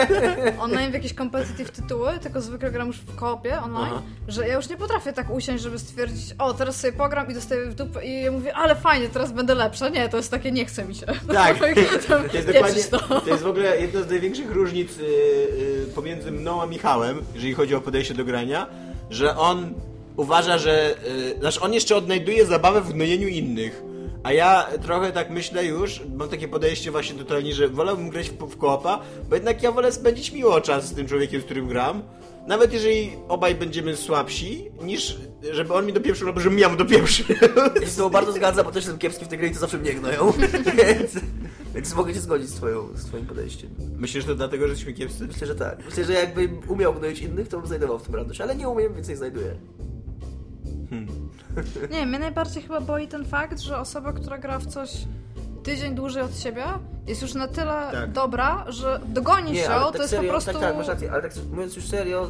[0.66, 4.02] online w jakieś competitive tytuły, tylko zwykle gram już w koopie online, Aha.
[4.28, 7.66] że ja już nie potrafię tak usiąść, żeby stwierdzić, o, teraz sobie pogram i dostaję
[7.66, 9.90] w dupę i ja mówię, ale fajnie, teraz będę lepsza.
[9.90, 11.06] Nie, to jest takie, nie chce mi się.
[11.34, 15.88] Tak, to jest, pieprzyć dokładnie, to jest w ogóle jedna z największych różnic y, y,
[15.96, 18.68] pomiędzy mną a Michałem, jeżeli chodzi o podejście do grania,
[19.10, 19.74] że on
[20.18, 20.96] uważa, że...
[21.36, 23.84] Y, znaczy on jeszcze odnajduje zabawę w gnojeniu innych.
[24.24, 28.34] A ja trochę tak myślę już, mam takie podejście właśnie totalnie, że wolałbym grać w,
[28.34, 32.04] w koopa, bo jednak ja wolę spędzić miło czas z tym człowiekiem, z którym gram.
[32.48, 35.18] Nawet jeżeli obaj będziemy słabsi, niż
[35.52, 37.26] żeby on mi dopieprzył, albo żebym ja mu dopieprzył.
[37.76, 39.60] Ja się z tobą bardzo zgadzam, bo też jestem kiepski w tej grze i to
[39.60, 40.32] zawsze mnie gnoją.
[40.88, 41.12] więc,
[41.76, 43.70] więc mogę się zgodzić z, twoją, z twoim podejściem.
[43.98, 45.28] Myślisz, że to dlatego, że jesteśmy kiepscy?
[45.28, 45.86] Myślę, że tak.
[45.86, 48.94] Myślę, że jakbym umiał gnoić innych, to bym znajdował w tym radość, ale nie umiem,
[48.94, 49.56] więc nie znajduję.
[51.92, 54.90] Nie, mnie najbardziej chyba boi ten fakt, że osoba, która gra w coś
[55.64, 56.66] tydzień dłużej od siebie,
[57.08, 58.12] jest już na tyle Tak.
[58.12, 60.52] dobra, że dogoni Nie, się, ale to tak jest serio, po prostu...
[60.52, 62.28] tak, tak, masz rację, ale tak mówiąc już serio,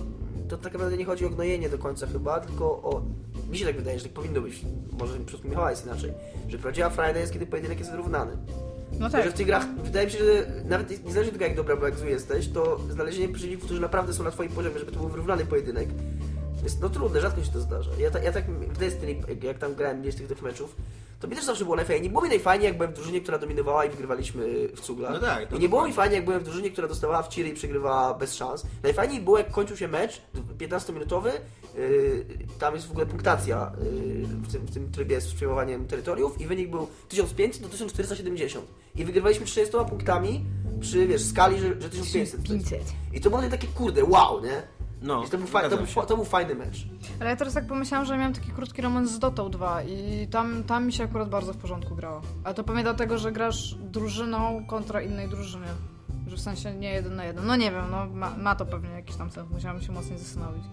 [0.49, 3.01] to tak naprawdę nie chodzi o gnojenie do końca chyba, tylko o...
[3.49, 4.65] Mi się tak wydaje, że tak powinno być.
[4.99, 6.13] Może przypadku Michała jest inaczej.
[6.49, 8.31] Że prawdziwa frajda jest, kiedy pojedynek jest wyrównany.
[8.99, 9.21] No Tak.
[9.21, 9.35] Że tak.
[9.35, 11.95] w tych grach, wydaje mi się, że nawet niezależnie od tego, jak dobra, bo jak
[11.95, 15.45] zły jesteś, to znalezienie przeciwników, którzy naprawdę są na twoim poziomie, żeby to był wyrównany
[15.45, 15.89] pojedynek,
[16.63, 17.91] jest no trudne, rzadko się to zdarza.
[17.99, 20.75] Ja, ta, ja tak w Destiny, jak, jak tam grałem gdzieś tych, tych meczów,
[21.23, 22.03] to mi też zawsze było najfajniej.
[22.03, 25.09] Nie było mi najfajniej, jak byłem w drużynie, która dominowała i wygrywaliśmy w cugla.
[25.09, 25.93] No tak, I nie było mi dokładnie.
[25.93, 28.65] fajnie, jak byłem w drużynie, która dostawała w ciry i przegrywała bez szans.
[28.83, 30.21] Najfajniej było, jak kończył się mecz,
[30.57, 31.31] 15-minutowy,
[31.75, 32.25] yy,
[32.59, 36.47] tam jest w ogóle punktacja yy, w, tym, w tym trybie z przejmowaniem terytoriów i
[36.47, 38.65] wynik był 1500 do 1470.
[38.95, 40.45] I wygrywaliśmy 30 punktami
[40.79, 42.43] przy, wiesz, skali, że, że 1500.
[42.43, 42.81] 500.
[43.13, 44.63] I to było takie, kurde, wow, nie?
[45.03, 46.87] No, I to, był fa- to, był, to był fajny mecz.
[47.19, 50.63] Ale ja teraz tak pomyślałam, że miałam taki krótki romans z Dotą 2 i tam,
[50.63, 52.21] tam mi się akurat bardzo w porządku grało.
[52.43, 55.67] Ale to pewnie dlatego, że grasz drużyną kontra innej drużynie.
[56.27, 57.45] Że w sensie nie jeden na jeden.
[57.45, 59.49] No nie wiem, no ma, ma to pewnie jakiś tam sens.
[59.51, 60.63] Musiałam się mocniej zastanowić.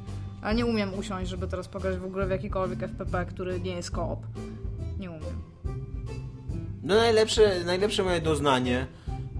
[0.42, 3.90] Ale nie umiem usiąść, żeby teraz pograć w ogóle w jakikolwiek FPP, który nie jest
[3.90, 4.26] koop.
[4.98, 5.42] Nie umiem.
[6.82, 8.86] No najlepsze, najlepsze moje doznanie,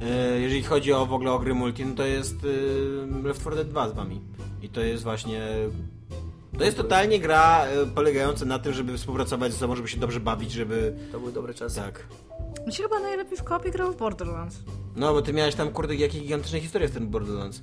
[0.03, 3.57] e, jeżeli chodzi o w ogóle o gry multi, no to jest e, Left 4
[3.57, 4.20] Dead 2 z wami.
[4.62, 5.40] I to jest właśnie...
[6.59, 10.20] To jest totalnie gra e, polegająca na tym, żeby współpracować ze sobą, żeby się dobrze
[10.20, 10.96] bawić, żeby...
[11.12, 11.77] To były dobre czasy.
[11.77, 12.07] Tak.
[12.66, 14.59] Mi się chyba najlepiej w koopie grał w Borderlands.
[14.96, 17.62] No, bo ty miałeś tam, kurde, jakie gigantyczne historie w ten Borderlands.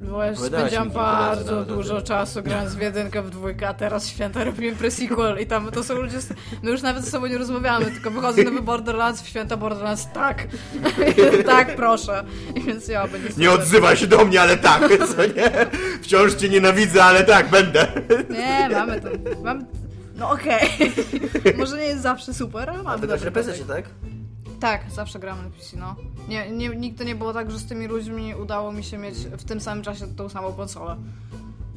[0.00, 2.04] Bo ja Opowiadałaś spędziłam mi kilka razy bardzo nawet o dużo tym.
[2.04, 5.94] czasu grając w jedynkę, w dwójkę, a teraz święta robimy pre-sequel i tam to są
[5.94, 6.32] ludzie, z...
[6.62, 10.46] my już nawet ze sobą nie rozmawiamy, tylko wychodzą nowy Borderlands, w święta Borderlands, tak,
[11.46, 12.24] tak proszę.
[12.54, 14.82] I więc ja będę Nie odzywaj się do mnie, ale tak,
[15.16, 15.50] co nie?
[16.02, 17.86] Wciąż cię nienawidzę, ale tak, będę.
[18.30, 19.08] Nie, mamy to,
[19.42, 19.64] mamy...
[20.16, 20.68] No okej,
[21.58, 23.84] może nie jest zawsze super, ale mamy dobry PC, tak?
[24.60, 25.96] Tak, zawsze gramy na PC, no.
[26.28, 29.44] Nie, nie, nigdy nie było tak, że z tymi ludźmi udało mi się mieć w
[29.44, 30.96] tym samym czasie tą samą konsolę.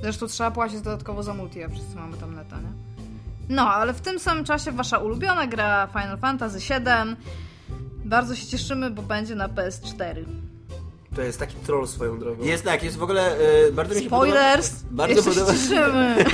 [0.01, 2.69] Zresztą trzeba płacić dodatkowo za multi, a wszyscy mamy tam neta, nie?
[3.49, 7.15] No, ale w tym samym czasie wasza ulubiona gra Final Fantasy VII.
[8.05, 10.23] Bardzo się cieszymy, bo będzie na PS4.
[11.15, 12.43] To jest taki troll swoją drogą.
[12.43, 13.37] Jest tak, jest w ogóle...
[13.67, 14.69] E, bardzo mi się Spoilers!
[14.69, 16.25] Podoba, bardzo, podoba, się cieszymy!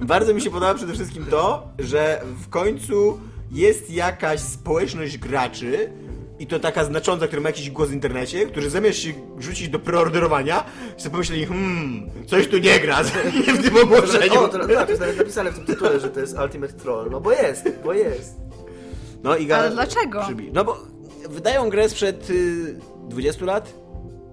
[0.00, 5.92] bardzo mi się podoba przede wszystkim to, że w końcu jest jakaś społeczność graczy,
[6.40, 9.78] i to taka znacząca, która ma jakiś głos w internecie, którzy zamiast się rzucić do
[9.78, 10.64] preorderowania,
[10.96, 13.02] sobie pomyśleli, hmm, coś tu nie gra
[13.46, 14.40] nie w tym ogłoszeniu.
[14.40, 17.10] O, to, tak, to jest nawet napisane w tym tytule, że to jest Ultimate Troll.
[17.10, 18.36] No bo jest, bo jest.
[19.22, 20.20] No i Ale dlaczego?
[20.20, 20.78] Przybi- No bo
[21.28, 23.74] wydają grę sprzed y, 20 lat?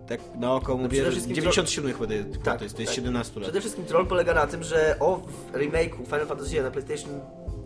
[0.10, 2.82] Tak na oko mówię, przede że wszystkim 97 chyba to jest, Tak, to jest, to
[2.82, 2.95] jest tak.
[2.95, 3.43] 17 lat.
[3.43, 7.19] Przede wszystkim troll polega na tym, że o w remake'u Final Fantasy na PlayStation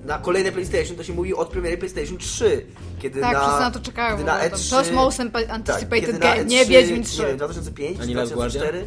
[0.06, 2.66] na kolejne PlayStation to się mówi od premiery PlayStation 3,
[3.02, 4.16] kiedy Tak, na wszyscy na to czekają.
[4.18, 4.60] kiedy na ogóle tam.
[4.60, 7.26] E3 To jest most tak, anticipated na game, E3, nie Wiedźmin Nie 3.
[7.26, 8.86] wiem, 2005 A czy nie Last 2004.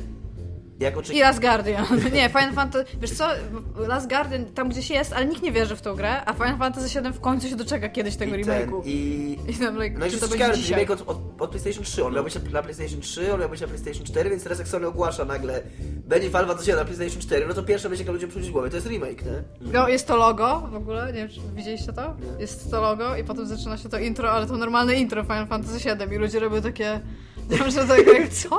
[0.84, 1.20] Jak I.
[1.20, 1.86] Last Guardian.
[2.14, 2.84] Nie, Final Fantasy...
[3.00, 3.28] Wiesz co,
[3.76, 7.00] Last Guardian tam gdzieś jest, ale nikt nie wierzy w tą grę, a Final Fantasy
[7.00, 8.82] VII w końcu się doczeka kiedyś tego I, ten, remake'u.
[8.84, 12.04] i, I tam, like, no i to ciekawe, remake od, od, od PlayStation 3.
[12.04, 14.68] On miał być na PlayStation 3, on miał być na PlayStation 4, więc teraz jak
[14.68, 15.62] Sony ogłasza nagle
[16.06, 18.52] będzie Final Fantasy VII na PlayStation 4, no to pierwsze będzie, jak ludziom przyjdzie w
[18.52, 19.42] głowie, to jest remake, nie?
[19.60, 22.16] No, jest to logo w ogóle, nie wiem, czy widzieliście to?
[22.38, 25.78] Jest to logo i potem zaczyna się to intro, ale to normalne intro Final Fantasy
[25.78, 27.00] VII i ludzie robią takie...
[27.50, 28.58] Że tak jak, co?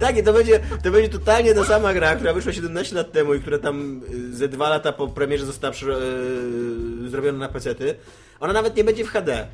[0.00, 3.34] Tak, i to będzie, to będzie totalnie ta sama gra, która wyszła 17 lat temu
[3.34, 7.94] i która tam y, ze dwa lata po premierze została przy, y, zrobiona na pecety.
[8.40, 9.46] Ona nawet nie będzie w HD.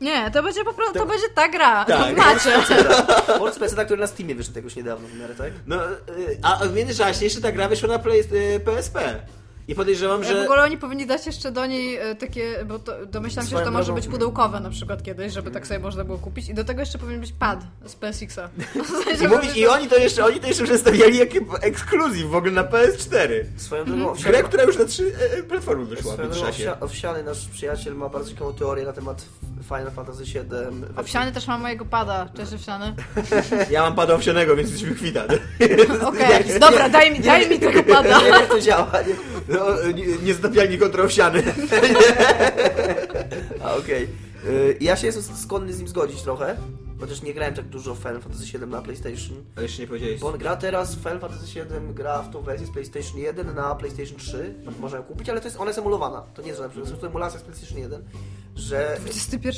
[0.00, 1.84] Nie, to będzie po prostu, to będzie ta gra.
[1.84, 2.16] Tak.
[2.16, 2.52] To macie.
[3.38, 5.52] Port Spencera, który na Steamie wyszedł jakoś niedawno w miarę, tak?
[5.66, 8.24] No, y, a w międzyczasie jeszcze ta gra wyszła na play,
[8.64, 9.26] PSP.
[9.68, 10.44] I podejrzewam, W że...
[10.44, 13.70] ogóle oni powinni dać jeszcze do niej e, takie, bo to, domyślam się, że to
[13.70, 16.64] może drogą- być pudełkowe na przykład kiedyś, żeby tak sobie można było kupić i do
[16.64, 18.48] tego jeszcze powinien być pad z PSX-a.
[19.24, 21.28] I, mówić, I oni to jeszcze, oni to jeszcze przedstawiali jak
[21.60, 23.28] ekskluzyw w ogóle na PS4.
[23.56, 24.32] Swoją drogą, Mhm.
[24.32, 27.94] Grę, która już na trzy e, platformy wyszła w Swoją drogą owsia- owsiany nasz przyjaciel
[27.94, 29.24] ma bardzo ciekawą teorię na temat
[29.68, 30.32] Final Fantasy VII.
[30.42, 32.28] wersji- Owsiany też ma mojego pada.
[32.36, 32.94] Cześć Owsiany.
[33.70, 35.24] Ja mam pada owsianego, więc jesteśmy kwita.
[36.08, 38.20] Okej, dobra, daj mi, daj mi tego pada.
[38.20, 39.14] Nie jak to działa, nie?
[39.56, 41.42] No, nie, niezatapialni kontra owsiany.
[43.64, 44.08] A okej.
[44.48, 46.56] Y, Ja się jestem skłonny z nim zgodzić trochę,
[47.00, 49.44] chociaż nie grałem tak dużo w Final Fantasy VII na PlayStation.
[49.56, 50.20] A jeszcze nie powiedziałeś.
[50.20, 53.74] Bo on gra teraz, Final Fantasy VII gra w tą wersję z PlayStation 1 na
[53.74, 54.54] PlayStation 3.
[54.80, 56.20] Można ją kupić, ale to jest, ona jest emulowana.
[56.20, 58.04] To nie jest żadna to jest emulacja z PlayStation 1.
[58.56, 58.96] Że,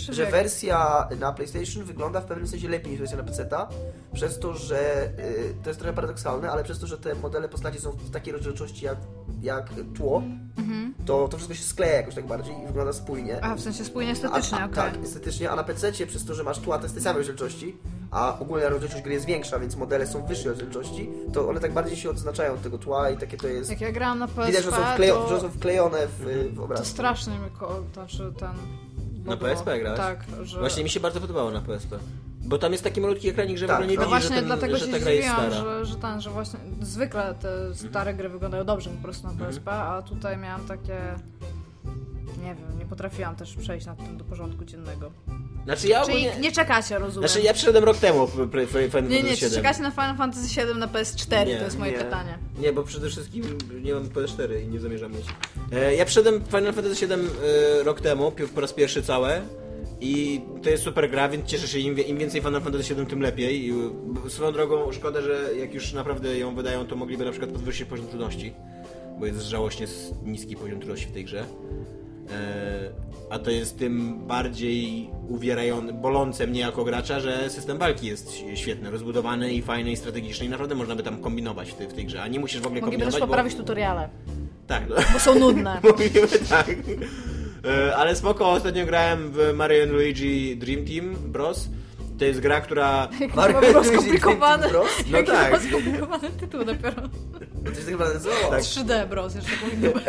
[0.08, 3.68] że wersja na PlayStation wygląda w pewnym sensie lepiej niż wersja na PC-ta,
[4.14, 7.80] przez to, że y, to jest trochę paradoksalne, ale przez to, że te modele postaci
[7.80, 8.98] są w takiej rozdzielczości jak,
[9.42, 10.22] jak tło,
[11.06, 13.44] to, to wszystko się skleja jakoś tak bardziej i wygląda spójnie.
[13.44, 14.74] A, w sensie spójnie estetycznie, a, okej.
[14.74, 17.76] Tak, estetycznie, a na PC przez to, że masz tła te z tej samej rozdzielczości,
[18.10, 21.96] a ogólna rozdzielczość gry jest większa, więc modele są wyższej rozdzielczości, to one tak bardziej
[21.96, 23.70] się odznaczają od tego tła i takie to jest...
[23.70, 26.20] Jak ja grałam na PSP, Widać, że są, wklejo, to, że są wklejone w,
[26.52, 26.86] w to obraz.
[26.86, 28.50] strasznie mi ko- znaczy ten...
[29.24, 29.96] Na było- PSP grasz?
[29.96, 30.58] Tak, że...
[30.60, 31.98] Właśnie mi się bardzo podobało na PSP.
[32.42, 34.36] Bo tam jest taki malutki ekranik, że w Tak, ogóle nie no No widzisz, właśnie
[34.36, 35.50] że, ten, dlatego że się ta gra jest stara.
[35.50, 39.50] że, że, ten, że właśnie zwykle te stare gry wyglądają dobrze po prostu na Mhm.
[39.50, 40.98] PSP, a tutaj miałam takie...
[42.42, 45.10] Nie wiem, nie potrafiłam też przejść nad tym do porządku dziennego.
[45.66, 46.40] Znaczy ja Czyli ogólnie...
[46.40, 47.28] nie czekacie, rozumiem.
[47.28, 49.54] Znaczy ja przyszedłem rok temu Final Fantasy Nie, nie, czy 7.
[49.54, 51.46] czekacie na Final Fantasy VII na PS4?
[51.46, 51.98] Nie, to jest moje nie.
[51.98, 52.38] pytanie.
[52.58, 55.26] Nie, bo przede wszystkim nie mam PS4 i nie zamierzam mieć.
[55.72, 59.42] E, ja przyszedłem Final Fantasy VII e, rok temu, po raz pierwszy całe.
[60.00, 63.20] I to jest super gra, więc cieszę się, im, im więcej Final Fantasy VII, tym
[63.20, 63.68] lepiej.
[63.68, 63.72] I
[64.28, 68.06] swoją drogą, szkoda, że jak już naprawdę ją wydają, to mogliby na przykład podwyższyć poziom
[68.06, 68.52] trudności.
[69.18, 69.86] Bo jest żałośnie
[70.24, 71.44] niski poziom trudności w tej grze.
[72.32, 78.32] E, a to jest tym bardziej uwierające, bolące mnie jako gracza, że system walki jest
[78.54, 81.92] świetny, rozbudowany i fajny i strategiczny i naprawdę można by tam kombinować w tej, w
[81.92, 84.32] tej grze, a nie musisz w ogóle Mogliby też kombinować, poprawić tutoriale, bo...
[84.66, 84.96] Tak, no.
[85.12, 85.80] bo są nudne.
[85.90, 86.70] Mówimy tak.
[87.64, 91.68] E, Ale spoko, ostatnio grałem w Mario Luigi Dream Team Bros.
[92.18, 93.08] To jest gra, która...
[93.18, 94.70] Chyba było skomplikowane.
[94.72, 94.84] No
[95.18, 95.62] Jaki tak.
[95.62, 97.02] skomplikowany tytuł dopiero.
[97.02, 98.50] To tak naprawdę nazywało.
[98.50, 98.60] Tak.
[98.62, 100.04] 3D Bros, jeszcze powinno być.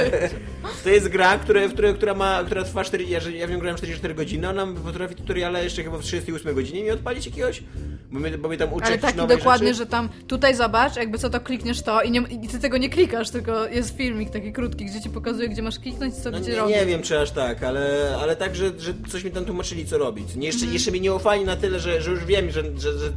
[0.84, 3.04] To jest gra, która, w której, która, ma, która trwa 4...
[3.04, 6.56] Ja, że- ja w nią grałem 44 godziny, ona potrafi tutoriale jeszcze chyba w 38
[6.56, 7.64] godzinie mi odpalić jakiegoś...
[8.12, 9.78] Bo mnie, bo mnie tam uczy Ale taki dokładnie, rzeczy.
[9.78, 12.90] że tam tutaj zobacz, jakby co to klikniesz to i, nie, i ty tego nie
[12.90, 16.52] klikasz, tylko jest filmik taki krótki, gdzie ci pokazuje, gdzie masz kliknąć co No gdzie
[16.52, 16.76] nie, robić.
[16.76, 19.98] nie wiem, czy aż tak, ale, ale tak, że, że coś mi tam tłumaczyli, co
[19.98, 20.36] robić.
[20.36, 20.74] Nie, jeszcze, Mhm.
[20.74, 23.12] jeszcze mi nie ufali na tyle, że, że już wiem, że, że, że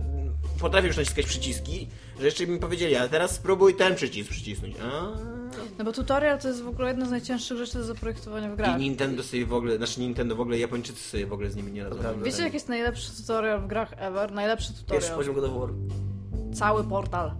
[0.60, 1.88] potrafię już naciskać przyciski,
[2.20, 4.74] że jeszcze mi powiedzieli, a teraz spróbuj ten przycisk przycisnąć.
[4.82, 5.39] A?
[5.78, 8.76] No bo tutorial to jest w ogóle jedna z najcięższych rzeczy do zaprojektowania w grach.
[8.76, 11.72] I Nintendo sobie w ogóle, znaczy Nintendo w ogóle, Japończycy sobie w ogóle z nimi
[11.72, 11.96] nie radzą.
[11.96, 12.24] Prawda.
[12.24, 14.32] Wiecie, jaki jest najlepszy tutorial w grach ever?
[14.32, 15.16] Najlepszy Pierwszy tutorial.
[15.16, 15.68] poziom God of War.
[16.54, 17.32] Cały portal.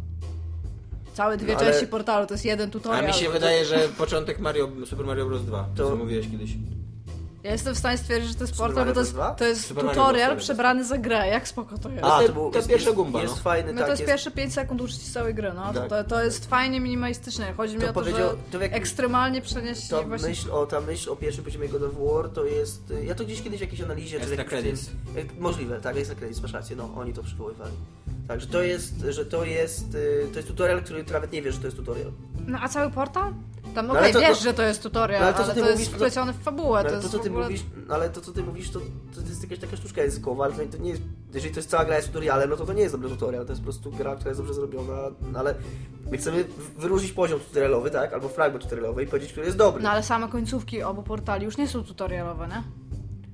[1.15, 3.05] Całe dwie No, ale- części portalu, to jest jeden tutorial.
[3.05, 5.43] A mi się wydaje, że początek Mario, Super Mario Bros.
[5.45, 6.51] 2, to To- co mówiłeś kiedyś.
[7.43, 9.85] Ja jestem w stanie stwierdzić, że to jest portal, bo to jest, to jest Super
[9.85, 10.45] Mario tutorial Bros.
[10.45, 11.27] przebrany za grę.
[11.29, 12.05] Jak spoko to jest.
[12.05, 13.43] A, to- był- to jest, pierwsza jest, gumba, Jest no.
[13.43, 13.87] fajny, No tak.
[13.87, 15.73] to jest pierwsze 5 sekund uczcić całej gry, no.
[15.73, 15.89] To, Tak.
[15.89, 17.53] to, to jest fajnie minimalistycznie.
[17.57, 20.29] Chodzi mi To o to, powiedział- że to w jakim- ekstremalnie przenieść Ta właśnie...
[20.29, 22.93] myśl, o, ta myśl o pierwszym poziomie God of War to jest...
[23.05, 24.17] Ja to gdzieś kiedyś w jakiejś analizie...
[24.21, 24.91] czy Extra tym- credits.
[25.17, 27.73] jak- Możliwe, tak, Extra Credits, masz rację, no, oni to przywoływali.
[28.29, 31.55] Tak, że to jest, że to jest, y, to jest tutorial, który nawet nie wiesz,
[31.55, 32.13] że to jest tutorial.
[32.47, 33.33] No a cały portal?
[33.75, 35.51] Tam No, okej, ale to- wiesz, to- że to jest tutorial, no, ale ale to,
[35.51, 36.79] to, ty jest mówisz, no- wplecione w fabułę.
[36.79, 37.45] Ale to to, jest co w ty ogóle...
[37.45, 38.81] mówisz, no, ale to, co ty mówisz, to,
[39.15, 41.03] to jest jakaś taka sztuczka językowa, ale to, to nie jest...
[41.35, 43.53] Jeżeli to jest cała gra jest tutorialem, no to to nie jest dobry tutorial, to
[43.53, 44.93] jest po prostu gra, która jest dobrze zrobiona,
[45.33, 45.55] no, ale
[46.11, 46.45] my chcemy
[46.79, 49.83] wyróżnić poziom tutorialowy, tak, albo fragment tutorialowy i powiedzieć, który jest dobry.
[49.83, 52.63] No ale same końcówki obu portali już nie są tutorialowe, nie?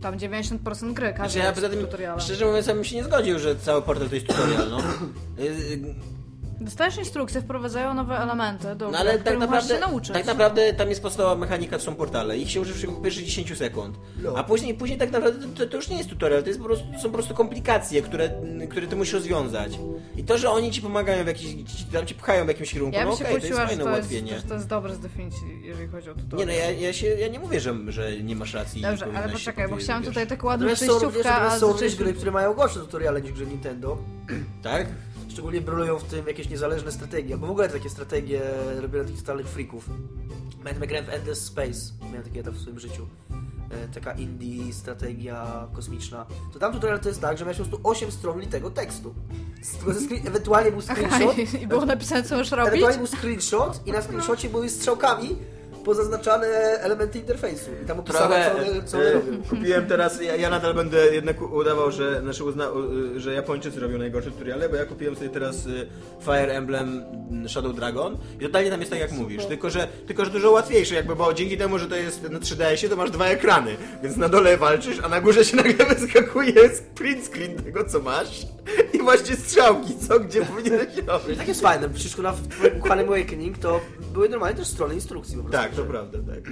[0.01, 2.20] Tam 90% gry, każdy Znaczy ja jest tym, tutorialem.
[2.20, 4.79] szczerze mówiąc, ja bym się nie zgodził, że cały portal to jest tutorial, no.
[6.61, 10.12] Dostajesz instrukcje, wprowadzają nowe elementy do No ale tak naprawdę, możesz się nauczyć.
[10.12, 12.38] tak naprawdę tam jest podstawowa mechanika, to są portale.
[12.38, 13.97] Ich się uży w pierwszych 10 sekund.
[14.23, 14.35] No.
[14.37, 16.87] A później, później tak naprawdę to, to już nie jest tutorial, to, jest po prostu,
[16.92, 18.31] to są po prostu komplikacje, które,
[18.71, 19.79] które ty musisz rozwiązać.
[20.16, 22.97] I to, że oni ci pomagają w jakiś, ci, tam ci pchają w jakimś kierunku,
[22.97, 24.37] Ja no bym się okej, to jest fajne to jest, ułatwienie.
[24.37, 26.48] że to jest dobre z definicji, jeżeli chodzi o tutorial.
[26.48, 28.83] Nie no, ja, ja, się, ja nie mówię, że, że nie masz racji.
[28.83, 30.09] Dobrze, ale poczekaj, bo chciałam wiesz.
[30.09, 32.04] tutaj taką ładną są przejściówkę, są również zaczęliśmy...
[32.04, 33.98] gry, które mają gorsze tutoriale niż gry Nintendo.
[34.63, 34.87] Tak?
[35.37, 38.40] Szczególnie brylują w tym jakieś niezależne strategie, albo w ogóle takie strategie
[38.80, 39.90] robione takich totalnych freaków.
[40.64, 43.06] Pamiętam grałem w Endless Space, miałem taki etap w swoim życiu.
[43.70, 47.88] e, taka indie strategia kosmiczna, to tam tutorial to jest tak, że miałeś po prostu
[47.88, 49.14] 8 stron litego tekstu.
[49.78, 52.68] Tylko ze screen- Ewentualnie był Aha, screenshot, i- i było napisane, co masz robić?
[52.68, 55.37] ewentualnie był screenshot i na screenshocie były strzałkami
[55.87, 56.46] pozaznaczane
[56.80, 57.70] elementy interfejsu.
[57.82, 59.20] I tam opisane, Trochę, co co e,
[59.50, 63.98] kupiłem teraz, ja, ja nadal będę jednak udawał, że, znaczy uzna, u- że Japończycy robią
[63.98, 65.87] najgorsze tutoriale, bo ja kupiłem sobie teraz y,
[66.24, 67.04] Fire Emblem
[67.48, 70.94] Shadow Dragon i totalnie tam jest tak jak mówisz, tylko że, tylko że dużo łatwiejsze
[70.94, 74.28] jakby, bo dzięki temu, że to jest na 3DS-ie, to masz dwa ekrany, więc na
[74.28, 76.52] dole walczysz, a na górze się nagle wyskakuje
[76.94, 78.46] print screen tego, co masz
[78.92, 81.38] i właśnie strzałki, co, gdzie powinieneś robić.
[81.38, 83.80] tak jest fajne, przecież na w twoim Awakening to
[84.12, 85.62] były normalnie też strony instrukcji po prostu.
[85.68, 86.44] Tak, to prawda, tak.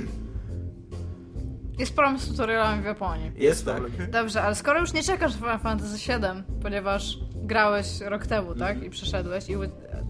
[1.78, 3.32] Jest problem z tutorialami w Japonii.
[3.36, 3.82] Jest tak.
[4.10, 8.82] Dobrze, ale skoro już nie czekasz w Final Fantasy VII, ponieważ grałeś rok temu, tak?
[8.82, 9.54] I przeszedłeś, i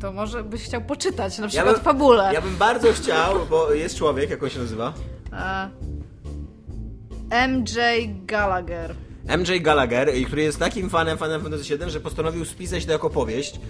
[0.01, 2.31] to może byś chciał poczytać na przykład bym- fabulę.
[2.35, 4.93] Ja bym bardzo chciał, bo jest człowiek, jak on się nazywa?
[5.33, 5.71] E,
[7.49, 7.79] MJ
[8.27, 8.95] Gallagher.
[9.39, 13.61] MJ Gallagher, który jest takim fanem Final Fantasy VII, że postanowił spisać to jako powieść.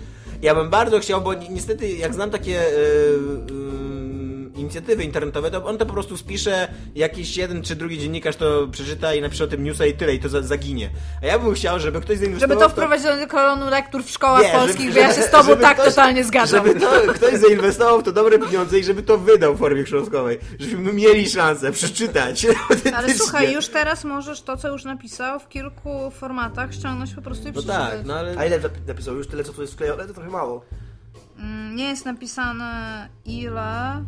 [0.42, 3.83] Ja bym bardzo chciał, bo ni niestety jak znam takie y, y,
[4.54, 9.14] inicjatywy internetowe, to on to po prostu spisze, jakiś jeden czy drugi dziennikarz to przeczyta
[9.14, 10.90] i napisze o tym newsa i tyle, i to za zaginie.
[11.22, 14.42] A ja bym chciał, żeby ktoś zainwestował Żeby to wprowadzić do kolonu lektur w szkołach
[14.42, 16.66] Nie, polskich, żeby- bo ja się z tobą tak ktoś- totalnie zgadzam.
[16.66, 20.38] Żeby to, ktoś zainwestował w to dobre pieniądze i żeby to wydał w formie książkowej.
[20.58, 22.46] Żebyśmy mieli szansę przeczytać.
[22.96, 27.42] Ale słuchaj, już teraz możesz to, co już napisał, w kilku formatach ściągnąć po prostu
[27.44, 27.90] i No przeczytać.
[27.90, 28.34] tak, no ale...
[28.38, 29.14] A ile nap- napisał?
[29.16, 30.64] Już tyle, co tu jest wklejone, to trochę mało.
[31.38, 34.04] Mm, Nie jest napisane ile,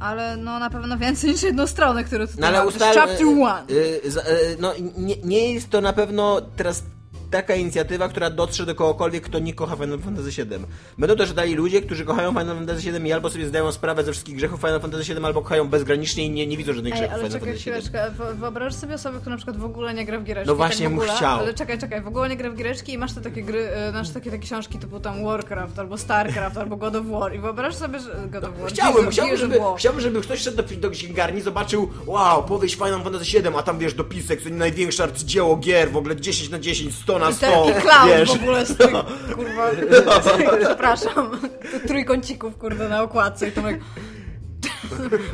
[0.00, 2.68] ale no na pewno więcej niż jedną stronę, którą tutaj No ale mam.
[2.68, 2.94] Ustal...
[2.94, 3.62] Chapter one.
[3.70, 6.82] y, y, za- y, no nie, nie jest to na pewno teraz
[7.30, 10.58] taka inicjatywa, która dotrze do kogokolwiek, kto nie kocha Final Fantasy VII.
[10.98, 14.12] Będą też dali ludzie, którzy kochają Final Fantasy VII i albo sobie zdają sprawę ze
[14.12, 17.14] wszystkich grzechów Final Fantasy VII, albo kochają bezgranicznie i nie, nie widzą żadnych Ej, grzechów
[17.14, 17.90] ale Final czekaj Fantasy
[18.28, 18.36] VII.
[18.40, 20.48] wyobraź sobie osobę, która na przykład w ogóle nie gra w giereczki.
[20.48, 21.38] No właśnie tak w bym ogóle, chciał.
[21.38, 24.10] Ale czekaj, czekaj, w ogóle nie gra w giereczki i masz te takie gry, masz
[24.10, 28.00] takie, takie książki typu tam Warcraft, albo Starcraft, albo God of War i wyobraź sobie,
[28.00, 30.90] że God of War, Chciałbym, Gears- chciałbym, of żeby, chciałbym, żeby ktoś szedł do, do
[30.90, 35.90] księgarni, zobaczył, wow, powieść Final Fantasy VII, a tam wiesz, dopisek, to największe arcydzieło gier,
[35.90, 38.28] w ogóle 10 na 10, 100 na I 100, ten i clown wiesz.
[38.30, 38.90] w ogóle z tych,
[39.36, 39.70] kurwa,
[40.60, 41.30] przepraszam,
[41.86, 43.76] trójkącików, kurde, na okładce i to tak...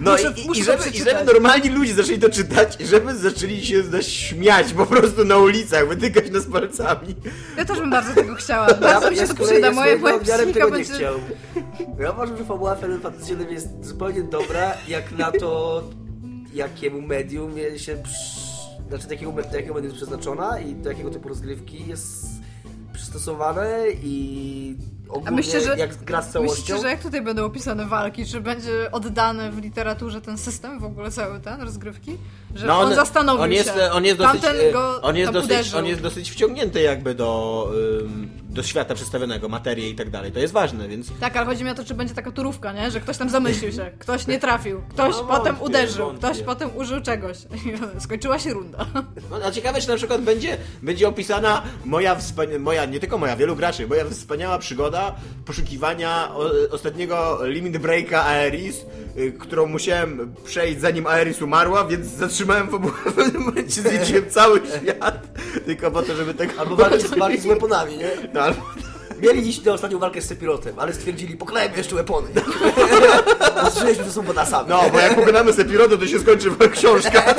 [0.01, 3.15] No Muszę- i, muszę i, żeby, i żeby normalni ludzie zaczęli to czytać, i żeby
[3.15, 7.15] zaczęli się nas śmiać po prostu na ulicach, wytykać nas palcami.
[7.57, 8.75] Ja też bym bardzo tego chciała.
[8.75, 10.03] Bardzo mi się to przyda, ja moje, nie
[10.71, 10.95] będzie...
[10.95, 11.15] chciał.
[12.01, 15.83] Ja uważam, że fabuła Final Fantasy VII jest zupełnie dobra, jak na to,
[16.55, 18.44] jakiemu medium się przy...
[18.89, 22.27] znaczy do jakiego, do jakiego jest przeznaczona i do jakiego typu rozgrywki jest
[22.93, 24.77] przystosowane i
[25.09, 26.53] ogólnie myślę, że- jak gra z całością.
[26.63, 30.85] Myślicie, że jak tutaj będą opisane walki, czy będzie oddany w literaturze ten system, w
[30.85, 32.17] ogóle cały ten, rozgrywki?
[32.55, 33.93] Że No on, zastanowił on jest, się.
[33.93, 35.79] on jest dosyć, go on jest dosyć, uderzył.
[35.79, 37.71] on jest dosyć wciągnięty jakby do,
[38.03, 40.33] ym, do świata przedstawionego, materię i tak dalej.
[40.33, 42.91] To jest ważne, więc Tak, ale chodzi mi o to, czy będzie taka turówka, nie?
[42.91, 46.29] Że ktoś tam zamyślił się, ktoś nie trafił, ktoś No, potem wątpię, uderzył, wątpię.
[46.29, 47.37] ktoś potem użył czegoś.
[47.99, 48.87] Skończyła się runda.
[49.31, 53.37] No, a ciekawe, czy na przykład będzie, będzie opisana moja, wspania- moja, nie tylko moja,
[53.37, 55.15] wielu graczy, moja wspaniała przygoda
[55.47, 58.77] poszukiwania o, ostatniego limit breaka Aeris,
[59.19, 65.29] y, którą musiałem przejść zanim Aeris umarła, więc zatrzymałem w pewnym momencie, zwiedziłem cały świat,
[65.67, 66.53] tylko po to, żeby tego...
[66.61, 66.77] Albo
[67.19, 68.11] walki z weaponami, nie?
[68.35, 68.61] No, albo...
[69.21, 72.29] Mieli iść na ostatnią walkę z Sepirotem, ale stwierdzili, poklejmy jeszcze weapony.
[73.63, 74.69] Ostrzyliśmy, że są bodasami.
[74.69, 77.35] No, bo jak pokonamy Sephiroth, to się skończy książka.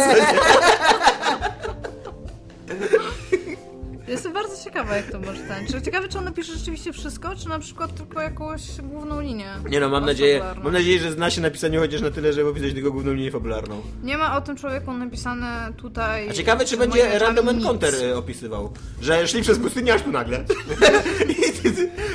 [4.07, 5.67] Jestem bardzo ciekawa, jak to może ten.
[5.67, 9.49] Czy ciekawe, czy on napisze rzeczywiście wszystko, czy na przykład tylko jakąś główną linię?
[9.69, 10.63] Nie no, mam nadzieję, fabularną?
[10.63, 13.31] mam nadzieję, że zna się na pisaniu chociaż na tyle, żeby opisać tylko główną linię
[13.31, 13.81] fabularną.
[14.03, 16.29] Nie ma o tym człowieku napisane tutaj.
[16.29, 17.49] A ciekawe, czy będzie Random.
[17.49, 18.73] Encounter y, opisywał.
[19.01, 20.43] Że szli przez pustynię aż tu nagle.
[21.29, 21.55] I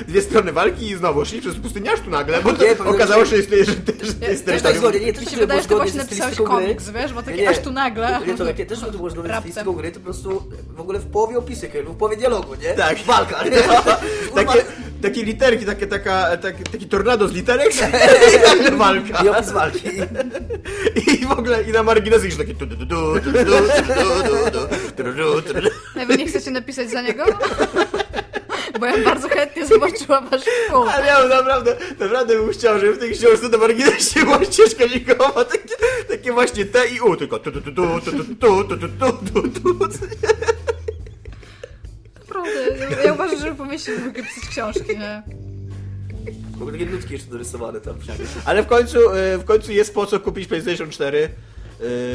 [0.08, 3.24] dwie strony walki i znowu szli przez pustynię aż tu nagle, bo to Nie, okazało
[3.24, 5.24] się, że to jest, że to jest, że to jest Też tak zgodnie, nie, też
[5.24, 7.50] Mi się wydaje, że ty właśnie napisałeś komiks, wiesz, bo takie Nie, nie.
[7.50, 8.20] aż tu nagle.
[8.26, 10.42] Nie, to jak nie też to było zgodne z gry, to po prostu
[10.76, 11.38] w ogóle w połowie
[11.80, 12.74] opisek, w połowie dialogu, nie?
[12.74, 12.98] Tak.
[12.98, 13.50] Walka, nie?
[14.34, 14.64] Takie,
[15.02, 17.72] takie literki, takie, taka, taki, taki tornado z literek
[18.68, 19.24] i walka.
[19.24, 19.88] I opis walki.
[21.22, 23.42] I w ogóle i na marginesy już takie tu, tu, tu, tu, tu, tu, tu,
[23.42, 25.68] tu, tu, tu, tu, tu.
[25.96, 27.24] Ej, wy nie chcecie napisać za niego?
[28.80, 30.82] Bo ja bardzo chętnie zobaczyła wasz film.
[30.94, 34.88] Ale ja bym naprawdę, naprawdę bym chciał, żeby w tej książce na marginesie była ścieżka
[34.88, 35.74] dźwiękowa, takie,
[36.08, 39.12] takie właśnie T i U, tylko tu, tu, tu, tu, tu, tu, tu, tu, tu,
[39.32, 39.98] tu, tu, tu.
[42.34, 45.22] Naprawdę, ja, uważam, że powinniście zwykle pisać książki, nie?
[46.58, 47.94] W ogóle takie nutki jeszcze dorysowane tam.
[48.44, 51.28] Ale w końcu, e, w końcu jest po co kupić PlayStation 4.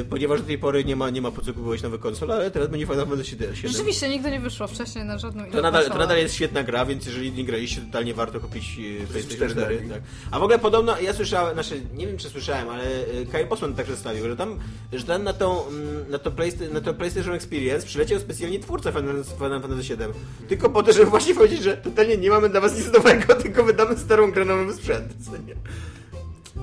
[0.01, 2.51] y, ponieważ do tej pory nie ma, nie ma po co kupować nowe konsole, ale
[2.51, 3.55] teraz będzie Final Fantasy 7.
[3.55, 7.05] Rzeczywiście, nigdy nie wyszło wcześniej na żadną To nadal, to nadal jest świetna gra, więc
[7.05, 9.75] jeżeli nie graliście, to totalnie warto kupić e, PlayStation 4.
[9.77, 10.01] 4, tak.
[10.31, 13.73] A w ogóle podobno, ja słyszałem, znaczy, nie wiem czy słyszałem, ale e, Kai Posman
[13.75, 14.59] tak przedstawił, że tam,
[14.93, 18.91] że tam na, tą, mm, na, to Playsta- na to PlayStation Experience przyleciał specjalnie twórca
[18.91, 20.11] Final Final Fantasy 7.
[20.47, 23.63] Tylko po to, żeby właśnie powiedzieć, że totalnie nie mamy dla was nic nowego, tylko
[23.63, 25.13] wydamy starą grę na nowy sprzęt.
[25.25, 25.55] Co nie?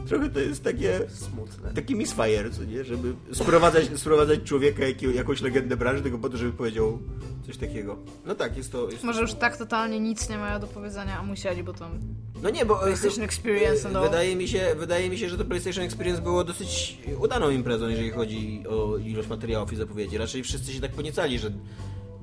[0.07, 1.01] Trochę to jest takie...
[1.09, 1.75] Smutne.
[1.75, 2.85] Taki misfire, co nie?
[2.85, 6.99] Żeby sprowadzać, sprowadzać człowieka, jakiego, jakąś legendę branży, tylko po to, żeby powiedział
[7.47, 7.97] coś takiego.
[8.27, 8.91] No tak, jest to...
[8.91, 9.23] Jest Może to...
[9.23, 11.99] już tak totalnie nic nie mają do powiedzenia, a musieli, bo tam
[12.43, 12.77] No nie, bo...
[12.77, 14.03] PlayStation Experience and all.
[14.03, 18.11] Wydaje mi, się, wydaje mi się, że to PlayStation Experience było dosyć udaną imprezą, jeżeli
[18.11, 20.19] chodzi o ilość materiałów i zapowiedzi.
[20.19, 21.51] Raczej wszyscy się tak poniecali, że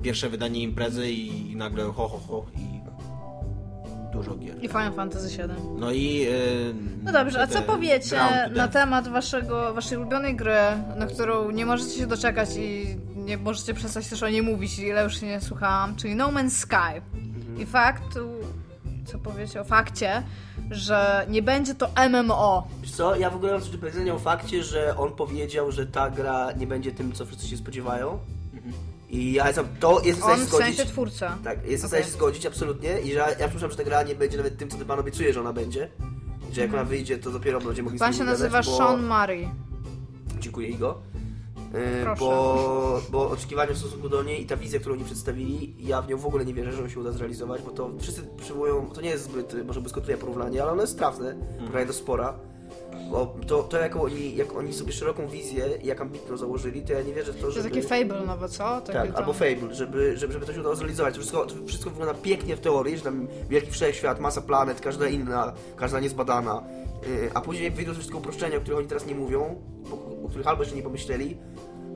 [0.02, 2.79] pierwsze wydanie imprezy i, i nagle ho, ho, ho i
[4.12, 4.64] dużo gier.
[4.64, 5.46] i Final Fantasy VII.
[5.78, 6.22] No i...
[6.22, 6.30] e,
[7.02, 8.18] No dobrze, a co powiecie
[8.56, 10.54] na temat waszego, waszej ulubionej gry,
[10.96, 15.04] na którą nie możecie się doczekać i nie możecie przestać też o niej mówić, ile
[15.04, 17.02] już się nie słuchałam, czyli No Man's Sky.
[17.58, 18.02] I fakt,
[19.06, 20.22] co powiecie o fakcie,
[20.70, 22.68] że nie będzie to MMO.
[22.94, 26.10] Co, ja w ogóle mam coś do powiedzenia o fakcie, że on powiedział, że ta
[26.10, 28.18] gra nie będzie tym, co wszyscy się spodziewają.
[29.10, 30.76] I ja jestem, to jest w On stanie w zgodzić.
[30.76, 31.38] sensie twórca.
[31.44, 31.88] Tak, jest w Okej.
[31.88, 33.00] stanie się zgodzić, absolutnie.
[33.00, 34.98] I że ja, ja przypuszczam, że ta gra nie będzie nawet tym, co ty pan
[34.98, 35.88] obiecuje, że ona będzie.
[36.50, 38.76] I że jak ona wyjdzie, to dopiero będzie mogli Pan się nazywa gadać, bo...
[38.76, 39.48] Sean Murray.
[40.40, 41.02] Dziękuję Igo.
[41.74, 42.20] Yy, Proszę.
[42.20, 46.08] bo, bo oczekiwania w stosunku do niej i ta wizja, którą oni przedstawili, ja w
[46.08, 49.00] nią w ogóle nie wierzę, że ją się uda zrealizować, bo to wszyscy przywołują, to
[49.00, 52.34] nie jest zbyt, y, może błyskotliwe porównanie, ale ono jest trafne, porównanie do spora.
[53.10, 57.02] Bo to, to jak, oni, jak oni sobie szeroką wizję jak ambitną założyli, to ja
[57.02, 57.68] nie wierzę w to, To jest żeby...
[57.68, 58.80] takie Fable nowe, co?
[58.80, 61.14] Takie Tak, tam- albo Fable, żeby, żeby, żeby to się udało zrealizować.
[61.14, 65.08] To wszystko, to wszystko wygląda pięknie w teorii, że tam wielki wszechświat, masa planet, każda
[65.08, 66.62] inna, każda niezbadana.
[67.22, 70.24] Yy, a później jak wyjdą te wszystkie uproszczenia, o których oni teraz nie mówią, o,
[70.24, 71.36] o których albo jeszcze nie pomyśleli,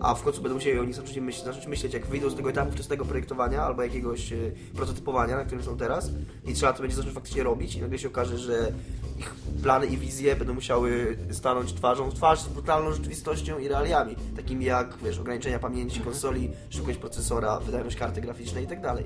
[0.01, 2.73] a w końcu będą musieli oni zacząć myśleć, zacząć myśleć, jak wyjdą z tego etapu
[2.73, 4.37] wczesnego projektowania albo jakiegoś e,
[4.77, 6.11] prototypowania, na którym są teraz
[6.47, 8.73] i trzeba to będzie zacząć faktycznie robić i nagle się okaże, że
[9.19, 14.17] ich plany i wizje będą musiały stanąć twarzą w twarz z brutalną rzeczywistością i realiami,
[14.37, 19.05] takimi jak, wiesz, ograniczenia pamięci konsoli, szybkość procesora, wydajność karty graficznej i tak dalej.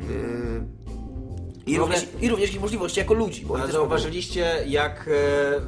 [0.00, 0.64] Yy,
[1.66, 4.64] I ogóle- również, I również ich możliwości jako ludzi, bo oni A też mogą- zauważyliście,
[4.66, 5.10] jak,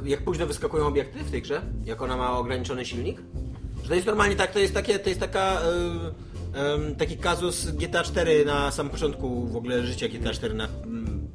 [0.05, 1.61] e, jak późno wyskakują obiekty w tej grze?
[1.85, 3.21] Jak ona ma ograniczony silnik?
[3.91, 5.61] To jest normalnie tak, to jest, takie, to jest taka,
[6.53, 10.67] em, taki kazus GTA 4 na samym początku w ogóle życia GTA 4 na...
[10.83, 11.27] mm.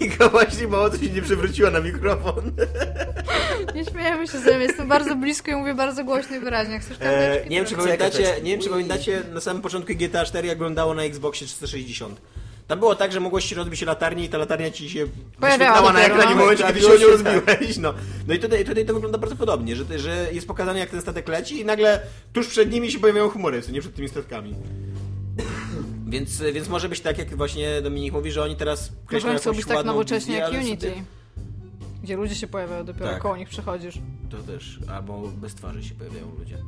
[0.00, 2.52] I właśnie mało co się nie przewróciła na mikrofon.
[3.74, 6.74] Nie śmiejemy się ze mnie, jestem bardzo blisko i mówię bardzo głośno i wyraźnie.
[6.74, 7.50] Jak Chcesz E, karteczki?
[7.50, 10.94] nie wiem, czy pamiętacie, nie wiem, czy pamiętacie na samym początku GTA 4 jak wyglądało
[10.94, 12.20] na Xboxie 360.
[12.66, 15.06] Tam było tak, że mogłeś się rozbić latarnię i ta latarnia ci się
[15.40, 16.42] Pojawiała wyświetlała na ekranie w no.
[16.42, 17.76] momencie, Tak, kiedy się nie rozbiłeś.
[17.78, 17.94] No,
[18.28, 21.28] no i tutaj, tutaj to wygląda bardzo podobnie, że, że jest pokazane jak ten statek
[21.28, 22.00] leci i nagle
[22.32, 24.54] tuż przed nimi się pojawiają chmury, co nie przed tymi statkami.
[26.06, 29.50] Więc, więc może być tak, jak właśnie Dominik mówi, że oni teraz Może kreślą chcą
[29.50, 30.88] jakąś być tak nowocześnie wizję, jak Unity.
[30.90, 31.02] sobie-
[32.02, 33.22] Gdzie ludzie się pojawiają, dopiero Tak.
[33.22, 33.98] koło nich przechodzisz.
[34.30, 36.58] To też, albo bez twarzy się pojawiają ludzie.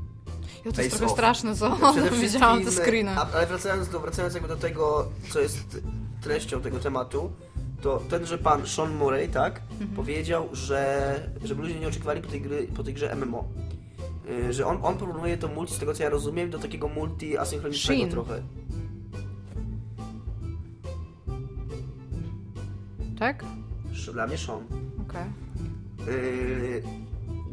[0.64, 1.12] Ja to jest trochę off.
[1.12, 1.76] straszne, co?
[2.22, 3.10] Widziałam te screeny.
[3.10, 5.80] Ale wracając do, wracając jakby do tego, co jest
[6.20, 7.32] treścią tego tematu,
[7.82, 9.90] to tenże pan Sean Murray, tak, Mhm.
[9.90, 13.44] powiedział, że żeby ludzie nie oczekiwali po tej, gry, po tej grze MMO.
[14.48, 17.38] Y, Że on, on porównuje to multi, z tego co ja rozumiem, do takiego multi
[17.38, 18.10] asynchronicznego Shin.
[18.10, 18.42] trochę.
[23.18, 23.44] Tak?
[24.12, 24.60] Dla mnie Sean.
[25.08, 25.22] Okej.
[26.08, 26.82] Y,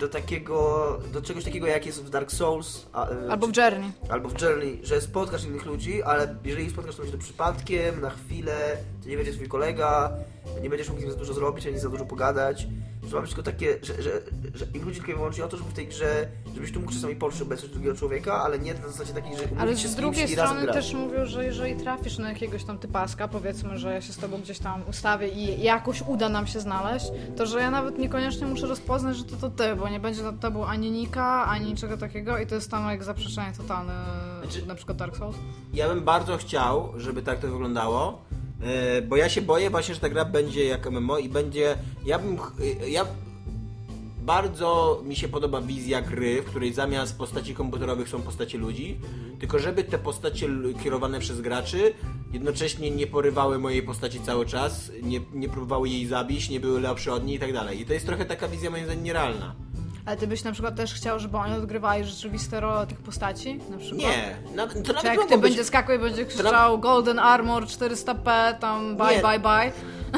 [0.01, 3.91] Do takiego, do czegoś takiego jak jest w Dark Souls, a, y, Albo w Journey.
[4.09, 8.09] albo w Journey, że spotkasz innych ludzi, ale jeżeli spotkasz, to będzie to przypadkiem, na
[8.09, 10.11] chwilę, to nie będzie twój kolega,
[10.61, 12.67] nie będziesz mógł z nim za dużo zrobić, ani za dużo pogadać.
[13.13, 14.11] Ma być tylko takie, że, że,
[14.53, 16.93] że im chodzi tylko i wyłącznie o to, żeby w tej grze, żebyś tu mógł
[16.93, 19.95] czasami poczuć obecność drugiego człowieka, ale nie na zasadzie takiej, że Ale się z z
[19.95, 24.01] drugiej i strony też mówią, że jeżeli trafisz na jakiegoś tam typaska, powiedzmy, że ja
[24.01, 27.05] się z tobą gdzieś tam ustawię i jakoś uda nam się znaleźć,
[27.37, 30.39] to że ja nawet niekoniecznie muszę rozpoznać, że to to ty, bo nie będzie nad
[30.39, 33.93] tobą ani nika, ani niczego takiego i to jest tam jak zaprzeczenie totalne,
[34.41, 35.35] Znaczy- na przykład Dark Souls.
[35.73, 38.21] Ja bym bardzo chciał, żeby tak to wyglądało,
[39.07, 41.77] bo ja się boję właśnie, że ta gra będzie jak MMO i będzie...
[42.05, 42.37] Ja bym...
[42.83, 43.05] e, Ja...
[44.23, 48.99] Bardzo mi się podoba wizja gry, w której zamiast postaci komputerowych są postacie ludzi,
[49.39, 50.47] tylko żeby te postacie
[50.83, 51.93] kierowane przez graczy
[52.33, 57.13] jednocześnie nie porywały mojej postaci cały czas, nie, nie próbowały jej zabić, nie były lepsze
[57.13, 57.81] od niej i tak dalej.
[57.81, 59.55] I to jest trochę taka wizja moim zdaniem nierealna.
[60.05, 63.59] Ale ty byś na przykład też chciał, żeby oni odgrywali rzeczywiste role tych postaci?
[63.69, 64.01] Na przykład?
[64.01, 65.41] Nie, na, to Czy nawet jak mogą ty być...
[65.41, 69.21] będzie skakał i będzie krzyczał Golden Armor 400p, tam bye, Nie.
[69.21, 69.71] bye, bye.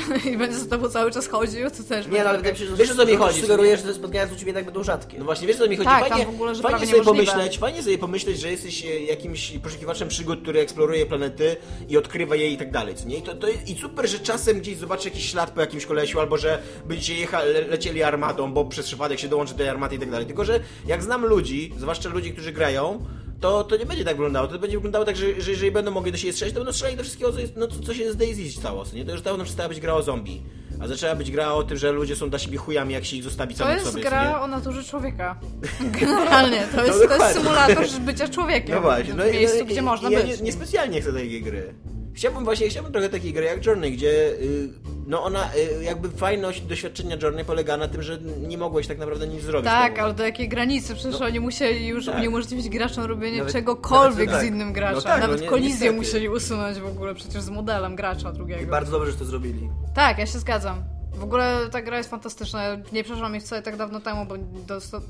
[0.33, 2.65] i będzie z tobą cały czas chodził, to też Nie, no ale wydaje mi się,
[2.65, 3.41] że Wiesz, o co mi chodzi?
[3.41, 5.19] Sugerujesz, że te spotkania z ludźmi jednak będą rzadkie.
[5.19, 5.89] No właśnie, wiesz co mi chodzi?
[5.89, 7.31] Tak, fajnie w ogóle, że fajnie sobie niemożliwe.
[7.31, 11.55] pomyśleć, fajnie sobie pomyśleć, że jesteś e, jakimś poszukiwaczem przygód, który eksploruje planety
[11.89, 13.17] i odkrywa je i tak dalej, co nie?
[13.17, 16.37] I, to, to, I super, że czasem gdzieś zobaczy jakiś ślad po jakimś kolesiu, albo
[16.37, 19.99] że będziecie jecha, le, lecieli armatą, bo przez przypadek się dołączy do tej armaty i
[19.99, 20.25] tak dalej.
[20.27, 23.05] Tylko, że jak znam ludzi, zwłaszcza ludzi, którzy grają,
[23.43, 24.47] to, to nie będzie tak wyglądało.
[24.47, 26.97] To będzie wyglądało tak, że, że jeżeli będą mogli do siebie strzelać, to będą strzelali
[26.97, 28.83] do wszystkiego, co, jest, no, co, się z Daisy stało.
[28.93, 29.05] Nie?
[29.05, 30.41] To już dawno przestała być gra o zombie.
[30.79, 33.23] A zaczęła być gra o tym, że ludzie są dla siebie chujami, jak się ich
[33.23, 34.03] zostawi To samych jest sobie.
[34.03, 34.09] co nie?
[34.09, 35.39] gra o naturze człowieka.
[35.99, 38.75] Generalnie, to jest, No to jest symulator bycia człowiekiem.
[38.75, 40.37] No właśnie, no w i- miejscu, no, gdzie można ja być.
[40.39, 41.73] Nie, niespecjalnie chcę takiej gry.
[42.13, 44.69] Chciałbym właśnie, chciałbym trochę takiej gry jak Journey, gdzie y,
[45.07, 45.49] no ona,
[45.79, 49.65] y, jakby fajność doświadczenia Journey polega na tym, że nie mogłeś tak naprawdę nic zrobić.
[49.71, 50.03] Tak, no.
[50.03, 50.95] ale do jakiej granicy?
[50.95, 52.15] Przecież oni musieli już tak.
[52.17, 54.53] uniemożliwić graczom robienie Nawet- czegokolwiek nawet, z tak.
[54.55, 54.95] innym graczem.
[54.95, 55.93] No tak, no Nawet nie- kolizję niestety.
[55.95, 58.71] musieli usunąć w ogóle przecież z modelem gracza I drugiego.
[58.71, 59.69] bardzo dobrze, że to zrobili.
[59.95, 60.83] Tak, ja się zgadzam.
[61.23, 62.61] W ogóle ta gra jest fantastyczna.
[62.91, 64.35] Nie przeszłam jej wcale tak dawno temu, bo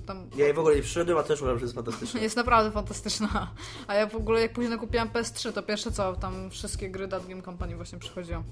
[0.05, 2.19] tam Ja jej w ogóle nie przyszedłem, a też uważam, że jest fantastyczne.
[2.21, 3.51] jest naprawdę fantastyczna.
[3.87, 7.27] A ja w ogóle jak później kupiłam PS3, to pierwsze co, tam wszystkie gry That
[7.27, 8.43] Game Company właśnie przychodziły.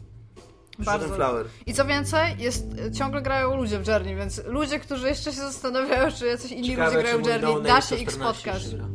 [0.82, 1.45] Przyszedłem Flower.
[1.66, 2.66] I co więcej, jest,
[2.97, 6.86] ciągle grają ludzie w Journey, więc ludzie, którzy jeszcze się zastanawiają, czy jacyś inni Ciekawe,
[6.89, 8.76] ludzie grają w Journey, da się ich 114 spotkać.
[8.76, 8.86] gra.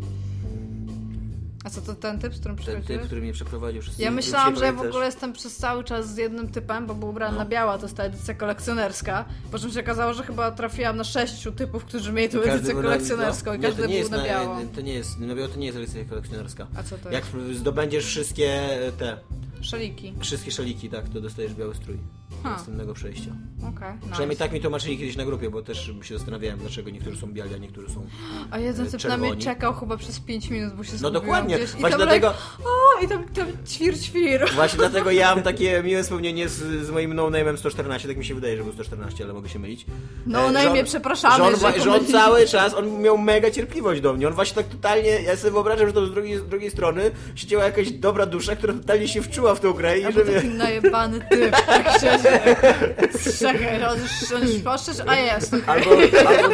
[1.66, 2.98] A co to ten typ, z którym Ten przychodziłeś?
[3.00, 6.14] typ, który mnie przeprowadził przez Ja myślałam, że ja w ogóle jestem przez cały czas
[6.14, 7.38] z jednym typem, bo był ubrany No.
[7.38, 9.24] na biała, to jest ta edycja kolekcjonerska.
[9.52, 13.54] Po czym się okazało, że chyba trafiłam na sześciu typów, którzy mieli Każdy edycję kolekcjonerską
[13.54, 14.56] i no, każdy był na biało.
[14.74, 16.66] To nie jest, na biało to nie jest edycja kolekcjonerska.
[16.76, 17.58] A co to Jak jest?
[17.60, 19.18] zdobędziesz wszystkie te,
[19.60, 20.14] Szaliki.
[20.20, 21.98] wszystkie szaliki, tak, to dostajesz biały strój.
[22.46, 22.52] Ha.
[22.52, 23.30] Następnego przejścia.
[23.58, 24.08] Okej, nice.
[24.10, 27.54] Przynajmniej tak mi tłumaczyli kiedyś na grupie, bo też się zastanawiałem, dlaczego niektórzy są biali,
[27.54, 28.06] a niektórzy są...
[28.50, 29.42] A jeden mnie czerwoni.
[29.42, 31.70] czekał chyba przez 5 minut, bo się No dokładnie, gdzieś.
[31.70, 32.28] I właśnie tam dlatego...
[32.28, 34.50] like, o, i tam, tam ćwir, ćwir.
[34.54, 38.34] Właśnie dlatego ja mam takie miłe wspomnienie z, z moim no-name'em 114, tak mi się
[38.34, 39.86] wydaje, że był 114, ale mogę się mylić.
[40.26, 43.00] No, E, na że on- imię przepraszamy, Że on, że że on cały czas, on
[43.00, 46.12] miał mega cierpliwość do mnie, on właśnie tak totalnie, ja sobie wyobrażam, że to z
[46.14, 49.98] drugiej, z drugiej strony siedziała jakaś dobra dusza, która totalnie się wczuła w tą grę
[49.98, 50.54] i że taki mnie...
[50.54, 52.24] najebany typ, tak siedzi.
[53.38, 53.80] Czekaj,
[54.64, 55.56] poszedł, a jest.
[55.66, 55.90] Albo,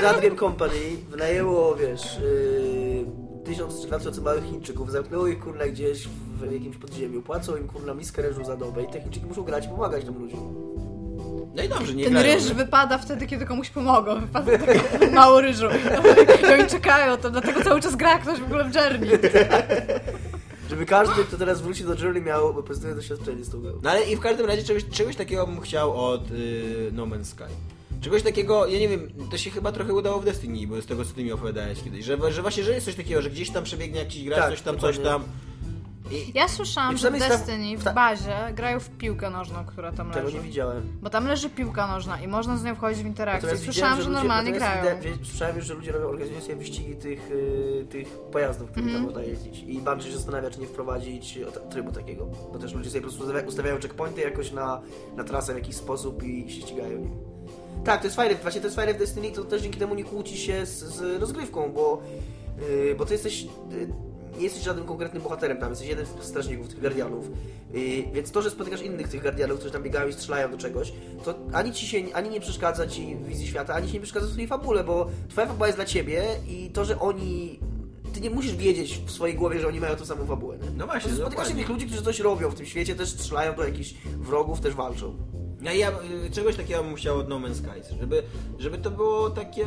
[0.08, 0.74] albo Company
[1.10, 3.06] wynajęło, wiesz, yy,
[3.44, 7.68] tysiąc czy dwa tysiące małych Chińczyków, zamknęło ich kurna gdzieś w jakimś podziemiu, płacą im
[7.68, 10.72] kurna miskę ryżu za dobę i te Chińczyki muszą grać i pomagać tym ludziom.
[11.54, 12.54] No i dobrze, nie Ten grają, ryż nie?
[12.54, 14.20] wypada wtedy, kiedy komuś pomogą.
[14.20, 15.66] Wypada taki mało ryżu.
[16.42, 19.10] I oni czekają, to dlatego cały czas gra ktoś w ogóle w Journey.
[20.72, 23.72] Żeby każdy, kto teraz wróci do Journey miał pozytywne doświadczenie z tą grą.
[23.82, 27.24] No ale i w każdym razie czegoś, czegoś takiego bym chciał od y, No Man's
[27.24, 27.44] Sky.
[28.00, 31.04] Czegoś takiego, ja nie wiem, to się chyba trochę udało w Destiny, bo z tego
[31.04, 33.64] co ty mi opowiadałeś kiedyś, że, że właśnie, że jest coś takiego, że gdzieś tam
[33.64, 35.24] przebiegnie jakiś gracz, Tak, coś tam, coś tam.
[36.10, 40.10] I, Ja słyszałam, że w Destiny w ta- bazie grają w piłkę nożną, która tam
[40.10, 40.36] Tego leży.
[40.36, 40.82] nie widziałem.
[41.02, 43.56] Bo tam leży piłka nożna i można z nią wchodzić w interakcję.
[43.56, 44.96] Słyszałam, że widziałem, ludzie- normalnie grają.
[45.24, 49.06] Słyszałem już, że ludzie robią, sobie wyścigi tych, y, tych pojazdów, którymi Mhm.
[49.14, 49.64] tam można jeździć.
[49.68, 51.38] I Bungie się zastanawia, czy nie wprowadzić
[51.70, 52.26] trybu takiego.
[52.52, 54.80] Bo też ludzie sobie po prostu ustawia- ustawiają checkpointy jakoś na,
[55.16, 57.10] na trasę w jakiś sposób i się ścigają nim.
[57.84, 58.34] Tak, to jest fajne.
[58.34, 61.20] Właśnie to jest fajne w Destiny, to też dzięki temu nie kłóci się z, z
[61.20, 62.02] rozgrywką, bo,
[62.86, 63.42] yy, bo ty jesteś...
[63.42, 67.30] Yy, nie jesteś żadnym konkretnym bohaterem tam, jesteś jeden z strażników, tych guardianów.
[67.72, 67.80] Yy,
[68.12, 70.92] więc to, że spotykasz innych tych guardianów, którzy tam biegają i strzelają do czegoś,
[71.24, 74.26] to ani ci się ani nie przeszkadza ci w wizji świata, ani ci nie przeszkadza
[74.26, 77.60] w twojej fabule, bo twoja fabuła jest dla ciebie i to, że oni.
[78.14, 80.58] Ty nie musisz wiedzieć w swojej głowie, że oni mają tą samą fabułę.
[80.58, 80.70] Nie?
[80.76, 81.54] No właśnie, Spotykasz dokładnie.
[81.54, 85.16] innych ludzi, którzy coś robią w tym świecie, też strzelają do jakichś wrogów, też walczą.
[85.62, 85.90] ja, ja
[86.26, 88.22] y, czegoś takiego bym chciał od No Man's Sky, żeby,
[88.58, 89.66] żeby to było takie...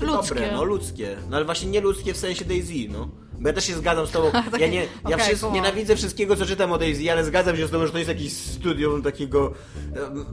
[0.00, 0.34] Takie Ludzkie.
[0.34, 1.16] dobre, no ludzkie.
[1.30, 3.08] No ale właśnie nie ludzkie w sensie Daisy, no.
[3.40, 4.30] Bo ja też się zgadzam z tobą.
[4.60, 5.54] Ja, nie, ja kumam.
[5.54, 8.32] nienawidzę wszystkiego, co czytam o Daisy, ale zgadzam się z tobą, że to jest jakiś
[8.32, 9.52] studium takiego
[9.96, 10.24] em,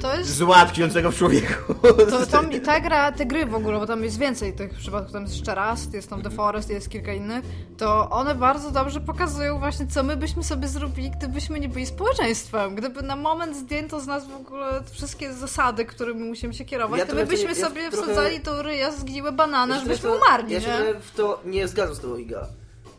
[0.00, 1.74] To jest- zła tkwiącego w człowieku.
[2.10, 5.22] To, to, ta gra, te gry w ogóle, bo tam jest więcej tych przypadków, tam
[5.22, 7.44] jest jeszcze raz, jest tam The Forest, jest kilka innych,
[7.78, 12.74] to one bardzo dobrze pokazują właśnie, co my byśmy sobie zrobili, gdybyśmy nie byli społeczeństwem.
[12.74, 17.06] Gdyby na moment zdjęto z nas w ogóle wszystkie zasady, którymi musimy się kierować, Ja
[17.06, 20.52] to my byśmy ja sobie trochę- wsadzali do ryja zgniłe banana, Ja żebyśmy trochę- umarli,
[20.54, 21.00] Ja się nie?
[21.00, 22.46] w to nie zgadzam z tobą, Iga.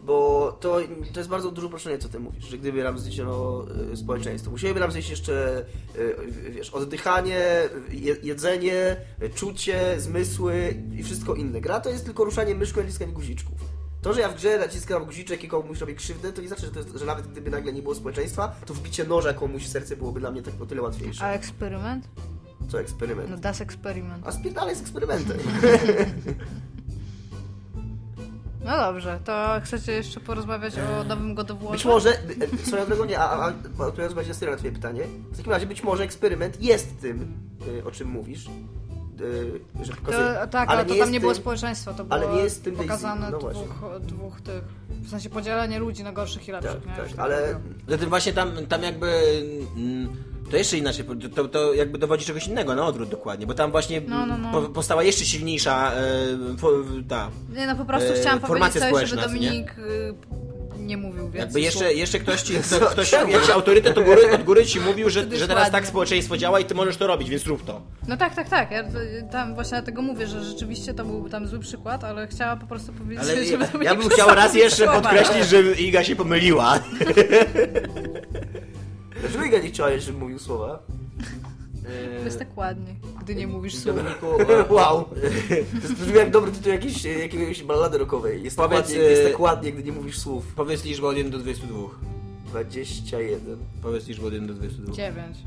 [0.10, 0.80] Bo to,
[1.14, 4.52] to jest bardzo duże uproszczenie, co ty mówisz, że gdyby nam zniesiono y, społeczeństwo.
[4.52, 7.40] Musieliby nam znieść jeszcze, y, wiesz, oddychanie,
[7.92, 8.96] je, jedzenie,
[9.36, 11.62] czucie, zmysły i wszystko inne.
[11.62, 13.58] Gra to jest tylko ruszanie myszką i naciskanie guziczków.
[14.02, 16.80] To, że ja w grze naciskam guziczek i komuś robię krzywdę, to nie znaczy, że,
[16.80, 20.20] jest, że nawet gdyby nagle nie było społeczeństwa, to wbicie noża komuś w serce byłoby
[20.20, 21.26] dla mnie tak o tyle łatwiejsze.
[21.26, 22.08] A eksperyment?
[22.70, 23.30] Co eksperyment?
[23.30, 24.28] No das eksperyment.
[24.28, 25.38] A spierdalaj z eksperymentem.
[28.70, 31.72] No No dobrze, to chcecie jeszcze porozmawiać o nowym God of War?
[31.72, 34.74] Być może, e, swoją drogą nie, a, a, a odpowiadając właśnie na serio na twoje
[34.74, 37.38] pytanie, w takim razie być może eksperyment jest tym,
[37.80, 38.48] e, o czym mówisz,
[39.82, 40.36] e, że pokazuje...
[40.42, 42.64] To, tak, ale ale to tam nie było tym- społeczeństwo, to ale było nie jest
[42.64, 43.30] tym pokazane.
[43.32, 46.84] No dwóch, dwóch tych, w sensie podzielenie ludzi na gorszych i lepszych.
[46.86, 47.10] Tak, nie?
[47.10, 47.60] tak, ale.
[47.88, 49.08] Zatem właśnie tam, tam jakby...
[49.78, 53.54] mm, To jeszcze inaczej, to- to, to jakby dowodzi czegoś innego, na odwrót dokładnie, bo
[53.54, 54.52] tam właśnie No, no, no.
[54.52, 56.72] Po, powstała jeszcze silniejsza e, fo,
[57.10, 59.28] ta, Nie, no po prostu e, chciałam powiedzieć coś, żeby społeczna, nie?
[59.28, 60.14] Dominik y,
[60.80, 64.44] nie mówił więcej Jakby jeszcze, jeszcze ktoś ci, kto, ktoś, jakiś autorytet od góry, od
[64.44, 65.72] góry ci mówił, że, że teraz ładnie.
[65.72, 67.82] tak społeczeństwo działa i ty możesz to robić, więc rób to.
[68.08, 68.72] No tak, tak, tak.
[68.72, 68.84] Ja
[69.32, 72.94] tam właśnie dlatego mówię, że rzeczywiście to był tam zły przykład, ale chciałam po prostu
[72.94, 76.80] powiedzieć, Ale żeby ja, Dominik ja bym chciał raz jeszcze podkreślić, że Iga się pomyliła.
[79.22, 80.80] Dlaczego Iga nie chciała, żebym mówił słowa?
[82.20, 83.96] To jest tak ładnie, gdy nie mówisz słów.
[83.96, 84.26] Dominiku,
[84.76, 85.06] Wow!
[85.06, 85.16] To
[85.76, 88.44] jest brzmi jak dobry tytuł jakiejś, jakiegoś ballady rockowej.
[88.44, 90.54] Jest, tak Powiedz, ładnie, jest tak ładnie, gdy nie mówisz słów.
[90.56, 91.80] Powiedz liczbę od 1 do 22.
[92.46, 93.58] 21.
[93.82, 94.94] Powiedz liczbę od 1 do 22.
[94.94, 95.38] Dziewięć.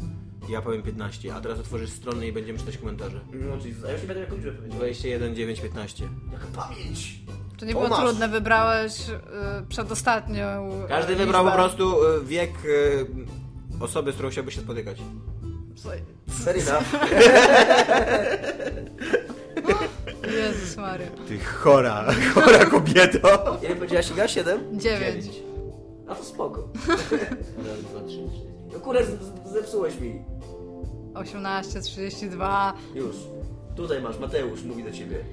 [0.48, 3.20] Ja powiem 15, a teraz otworzysz stronę i będziemy czytać komentarze.
[3.32, 4.78] No, czyli, a ja już nie będę jaką liczbę powiedział.
[4.78, 6.08] 21, 9, 15.
[6.32, 7.18] Jaka pamięć!
[7.58, 8.00] To nie było masz.
[8.00, 9.12] trudne, wybrałeś y,
[9.68, 11.24] przedostatnią y, Każdy liczbę.
[11.26, 13.04] wybrał po prostu e, wiek e,
[13.82, 14.98] osoby, z którą chciałby się spotykać.
[16.46, 16.84] Enough.
[20.42, 21.06] Jezus Maria.
[21.28, 22.04] Ty chora,
[22.34, 23.58] chora kobieto.
[23.62, 24.28] Ile powiedziałaś Iga?
[24.28, 24.78] 7?
[24.80, 25.26] Dziewięć.
[26.08, 26.68] A to spoko.
[28.72, 30.22] No kurde, z- zepsułeś mi.
[31.14, 32.74] 18, 32.
[32.94, 33.16] Już.
[33.76, 35.24] Tutaj masz, Mateusz mówi do ciebie.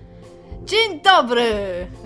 [0.66, 1.52] Dzień dobry!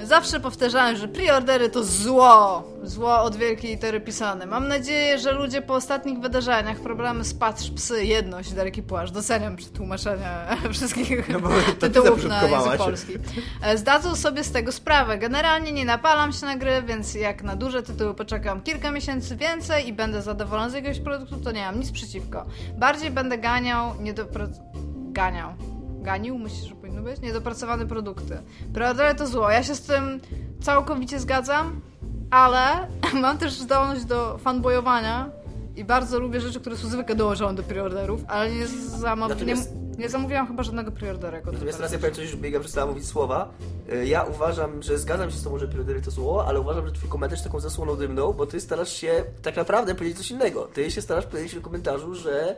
[0.04, 2.64] Zawsze powtarzałem, że preordery to zło.
[2.84, 4.46] Zło od wielkiej litery pisane.
[4.46, 9.58] Mam nadzieję, że ludzie po ostatnich wydarzeniach, problemy z Patrz Psy, Jedność, Daleki Płaszcz, doceniam
[9.76, 11.50] tłumaczenia wszystkich No
[11.80, 13.14] tytułów na język polski.
[13.62, 15.18] E, Zdadzą sobie z tego sprawę.
[15.18, 19.88] Generalnie nie napalam się na gry, więc jak na duże tytuły poczekam kilka miesięcy więcej
[19.88, 22.46] i będę zadowolony z jakiegoś produktu, to nie mam nic przeciwko.
[22.78, 24.14] Bardziej będę ganiał, nie
[25.12, 25.73] Ganiał.
[26.04, 26.38] Ganił?
[26.40, 27.22] Myślisz, że powinno być?
[27.22, 28.38] Niedopracowane produkty.
[28.74, 29.50] Preordery to zło.
[29.50, 30.20] Ja się z tym
[30.62, 31.82] całkowicie zgadzam,
[32.32, 32.88] ale
[33.22, 35.30] mam też zdolność do fanboyowania
[35.76, 39.30] i bardzo lubię rzeczy, które są zwykle dołożone do preorderów, ale nie, zamaw...
[39.32, 41.42] Natomiast- nie, nie zamówiłam chyba żadnego preordera.
[41.46, 43.50] Natomiast teraz ja powiem coś, żeby Iga przestała mówić słowa.
[43.94, 46.92] Y, Ja uważam, że zgadzam się z tobą, że priorytety to słowo, ale uważam, że
[46.94, 50.62] twój komentarz taką zasłoną dymną, bo ty starasz się tak naprawdę powiedzieć coś innego.
[50.74, 52.56] Ty się starasz powiedzieć w komentarzu, że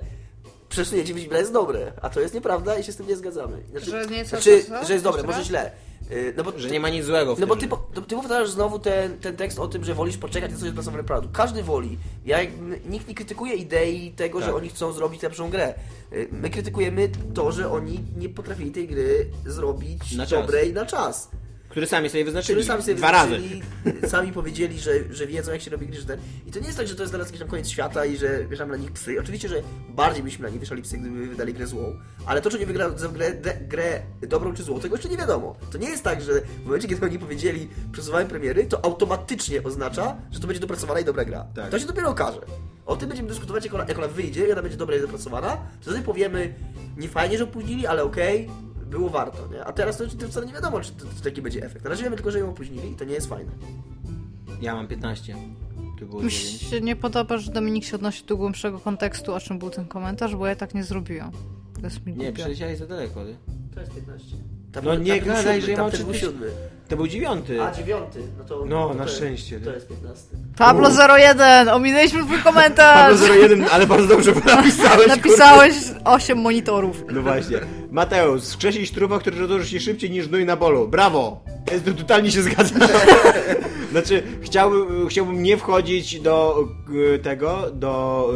[0.69, 3.57] przesunięcie Wiedźmina jest dobre, a to jest nieprawda i się z tym nie zgadzamy.
[3.71, 5.71] Znaczy, Że nie znaczy, że jest dobre, może źle.
[6.11, 7.49] Y, No bo Że nie ma nic złego w No tym.
[7.49, 10.51] bo ty, po- to- ty powtarzasz znowu ten, ten tekst o tym, że wolisz poczekać
[10.51, 11.35] na coś odpracowany produkt.
[11.35, 11.97] Każdy woli.
[12.25, 12.37] Ja,
[12.89, 14.47] nikt nie krytykuje idei tego, Tak.
[14.49, 15.73] że oni chcą zrobić lepszą grę.
[16.13, 20.39] Y, My krytykujemy to, że oni nie potrafili tej gry zrobić Na czas.
[20.41, 21.29] dobrej na czas.
[21.75, 22.55] Który sami sobie wyznaczyli.
[22.55, 23.37] Czyli sami sobie Dwa razy.
[23.37, 23.61] wyznaczyli,
[24.11, 26.19] Sami powiedzieli, że, że wiedzą jak się robi gry, że ten...
[26.47, 28.45] I to nie jest tak, że to jest teraz jakiś tam koniec świata i że
[28.45, 29.15] wieszamy na nich psy.
[29.19, 31.95] Oczywiście, że bardziej byśmy na nich wieszali psy, gdyby wydali grę złą.
[32.25, 35.17] Ale to, czy nie wygra za grę, de, grę dobrą czy złą, tego jeszcze nie
[35.17, 35.55] wiadomo.
[35.71, 40.15] To nie jest tak, że w momencie, kiedy oni powiedzieli przesuwamy premiery, to automatycznie oznacza,
[40.31, 41.45] że to będzie dopracowana i dobra gra.
[41.55, 41.69] Tak.
[41.69, 42.41] To się dopiero okaże.
[42.85, 45.57] O tym będziemy dyskutować, jak ona, jak ona wyjdzie, i ona będzie dobra i dopracowana.
[45.81, 46.53] Wtedy powiemy,
[46.97, 48.49] nie fajnie, że opóźnili, ale okej,
[48.89, 49.65] było warto, nie?
[49.65, 51.83] A teraz to, to wcale nie wiadomo, czy, czy taki będzie efekt.
[51.83, 53.51] Na razie wiemy tylko, że ją opóźnili i to nie jest fajne.
[54.61, 55.35] Ja mam 15.
[55.99, 56.61] Tu było Mi 9.
[56.61, 60.35] się nie podoba, że Dominik się odnosi do głębszego kontekstu, o czym był ten komentarz,
[60.35, 61.31] bo ja tak nie zrobiłam.
[61.75, 62.33] To jest mi Nie, głupio.
[62.33, 63.25] przeleciałeś za daleko.
[63.25, 63.35] Ty.
[63.73, 64.27] To jest 15.
[64.71, 66.47] Tam, No nie gadaj, że ja mam też był czytać- siódmy.
[66.87, 67.61] To był dziewiąty.
[67.63, 68.19] A, dziewiąty.
[68.37, 68.65] No to...
[68.65, 69.75] No, to na to jest- szczęście, To nie?
[69.75, 70.23] jest 15.
[70.57, 73.19] Pablo 01, ominęliśmy twój komentarz!
[73.19, 75.07] Pablo 01, ale bardzo dobrze napisałeś.
[75.07, 75.73] Napisałeś
[76.05, 77.03] 8 monitorów.
[77.13, 77.59] No właśnie.
[77.95, 80.87] Mateusz, skrzesić trupa, który rozłoży się szybciej niż gnój na bolu.
[80.87, 81.43] Brawo!
[81.97, 82.79] Totalnie się zgadzam.
[83.91, 86.63] Znaczy, chciałbym, chciałbym nie wchodzić do
[87.15, 88.29] y, tego, do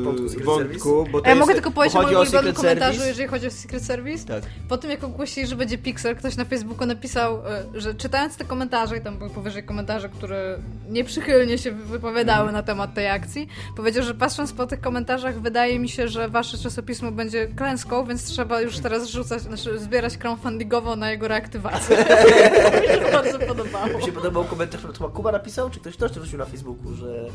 [0.00, 2.22] y, Wątku Secret wątku, bo to A ja jest, mogę tylko powiedzieć o chodzi moim
[2.22, 4.26] ulubionym Secret komentarzu, jeżeli chodzi o Secret Service.
[4.26, 4.44] Tak.
[4.68, 8.44] Po tym, jak ogłosili, że będzie Pixel, ktoś na Facebooku napisał, e, że czytając te
[8.44, 12.52] komentarze, i tam były powyżej komentarze, które nieprzychylnie się wypowiadały Mhm.
[12.52, 16.58] na temat tej akcji, powiedział, że patrząc po tych komentarzach, wydaje mi się, że wasze
[16.58, 21.96] czasopismo będzie klęską, więc trzeba już teraz rzucać, znaczy zbierać crowdfundingowo na jego reaktywację.
[22.82, 23.98] mi się bardzo podobało.
[23.98, 26.94] Mi się podobał komentarz, który chyba Kuba napisał, czy ktoś też to wrzucił na Facebooku,
[26.94, 27.26] że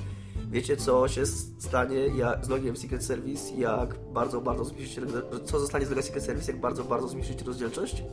[0.51, 1.25] wiecie co się
[1.59, 5.01] stanie jak, z logiem Secret Service, jak bardzo, bardzo zmniejszycie,
[5.45, 8.03] co zostanie z logiem Secret Service, jak bardzo, bardzo zmniejszycie rozdzielczość?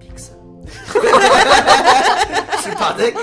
[0.00, 0.36] Pixel.
[2.62, 3.14] Przypadek?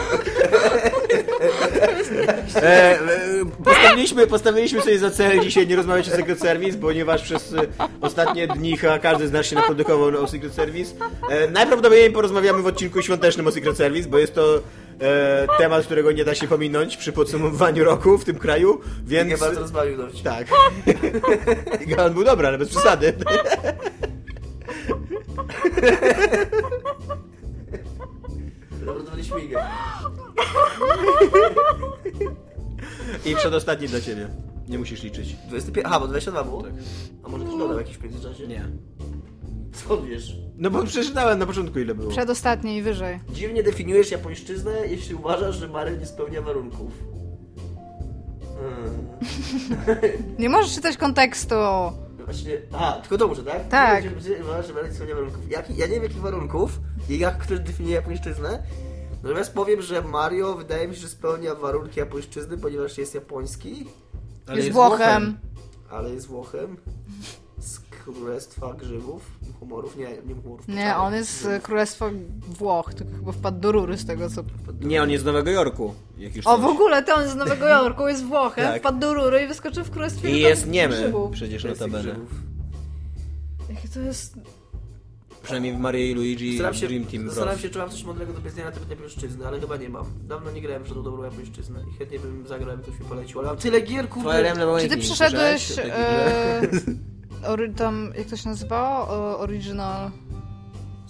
[2.56, 3.00] E, e,
[3.64, 7.68] postawiliśmy, postawiliśmy sobie za cel dzisiaj nie rozmawiać o Secret Service, ponieważ przez e,
[8.02, 10.96] ostatnie dni chyba każdy z nas się naprodukował o Secret Service.
[11.30, 14.60] E, najprawdopodobniej porozmawiamy w odcinku świątecznym o Secret Service, bo jest to
[15.02, 19.30] e, temat, którego nie da się pominąć przy podsumowywaniu roku w tym kraju, więc...
[19.30, 20.24] Nie bardzo rozbawił do ciebie.
[20.24, 20.48] Tak.
[21.88, 23.14] I on był dobry, ale bez przesady.
[28.86, 29.60] Dobra, nie śmigę.
[33.26, 34.28] I przedostatni dla ciebie.
[34.68, 35.36] Nie musisz liczyć.
[35.48, 35.86] 25...
[35.88, 36.64] Aha, bo 22 było?
[36.64, 36.72] Tak.
[37.24, 38.48] A może też dodał jakiś w międzyczasie?
[38.48, 38.66] Nie.
[39.74, 40.36] Co wiesz?
[40.58, 42.12] No bo przeczytałem na początku ile było.
[42.12, 43.20] Przedostatni i wyżej.
[43.30, 46.92] Dziwnie definiujesz japońszczyznę, jeśli uważasz, że Mary nie spełnia warunków.
[48.58, 49.08] Hmm.
[50.40, 51.56] Nie możesz czytać kontekstu.
[52.26, 53.68] Właśnie, aha, tylko to muszę, tak?
[53.68, 54.04] Tak.
[54.42, 55.52] Uważasz, że Mary nie spełnia warunków.
[55.52, 56.80] Jaki, ja nie wiem jakich warunków
[57.10, 58.64] i jak ktoś definiuje japońszczyznę.
[59.24, 63.86] Natomiast powiem, że Mario wydaje mi się, że spełnia warunki japońszczyzny, ponieważ jest japoński,
[64.48, 65.38] Ale jest Włochem.
[65.92, 66.78] ale jest Włochem.
[67.60, 69.22] Z królestwa grzybów,
[69.60, 70.68] humorów, nie, nie humorów.
[70.68, 72.10] Nie, on jest z Królestwa
[72.60, 74.44] Włoch, tylko chyba wpadł do rury z tego co...
[74.82, 75.94] Nie, on jest z Nowego Jorku.
[76.18, 78.82] Jak już O, w ogóle to on z Nowego Jorku, jest Włochem, Tak.
[78.82, 80.74] wpadł do rury i wyskoczył w Królestwie I jest Grzybów.
[80.74, 81.12] niemy.
[81.32, 82.12] Przecież Królestwa notabene.
[82.14, 82.30] grzybów.
[83.70, 84.38] Jakie to jest...
[85.44, 88.34] Przynajmniej w Marii i Luigi Staram się, Dream Team zastanawiam się, czy mam coś mądrego
[88.34, 90.06] do powiedzenia na temat japońszczyzny, ale chyba nie mam.
[90.28, 93.40] Dawno nie grałem w żadną dobrą japońszczyznę i chętnie bym zagrał, jakby ktoś mi polecił,
[93.40, 94.54] ale mam tyle gier, kurde.
[94.82, 95.26] Czy ty grze?
[97.46, 99.40] E, tam, jak to się nazywało?
[99.40, 100.12] Original...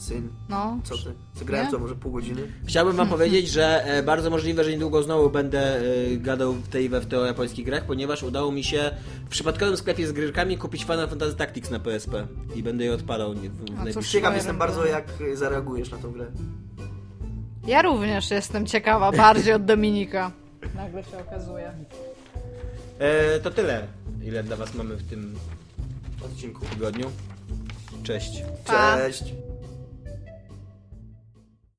[0.04, 0.80] Syn, No.
[0.84, 1.14] co ty?
[1.36, 2.42] Zagrałem to może pół godziny?
[2.66, 5.82] Chciałbym wam powiedzieć, że e, bardzo możliwe, że niedługo znowu będę e,
[6.18, 8.92] gadał w tej we w te o japońskich grach, ponieważ udało mi się
[9.26, 13.34] w przypadkowym sklepie z gryrkami kupić Final Fantasy Tactics na PSP i będę je odpalał
[13.34, 16.26] nie- w, w najbliższym Ciekaw jestem bardzo, jak zareagujesz na tą grę.
[17.68, 20.32] Ja również jestem ciekawa, bardziej od Dominika.
[20.76, 21.72] Nagle się okazuje.
[23.00, 23.88] E, to tyle,
[24.24, 25.36] ile dla was mamy w tym
[26.26, 26.66] Odcinku.
[26.66, 27.06] tygodniu.
[28.04, 28.44] Cześć.
[28.66, 28.98] Pa.
[28.98, 29.24] Cześć!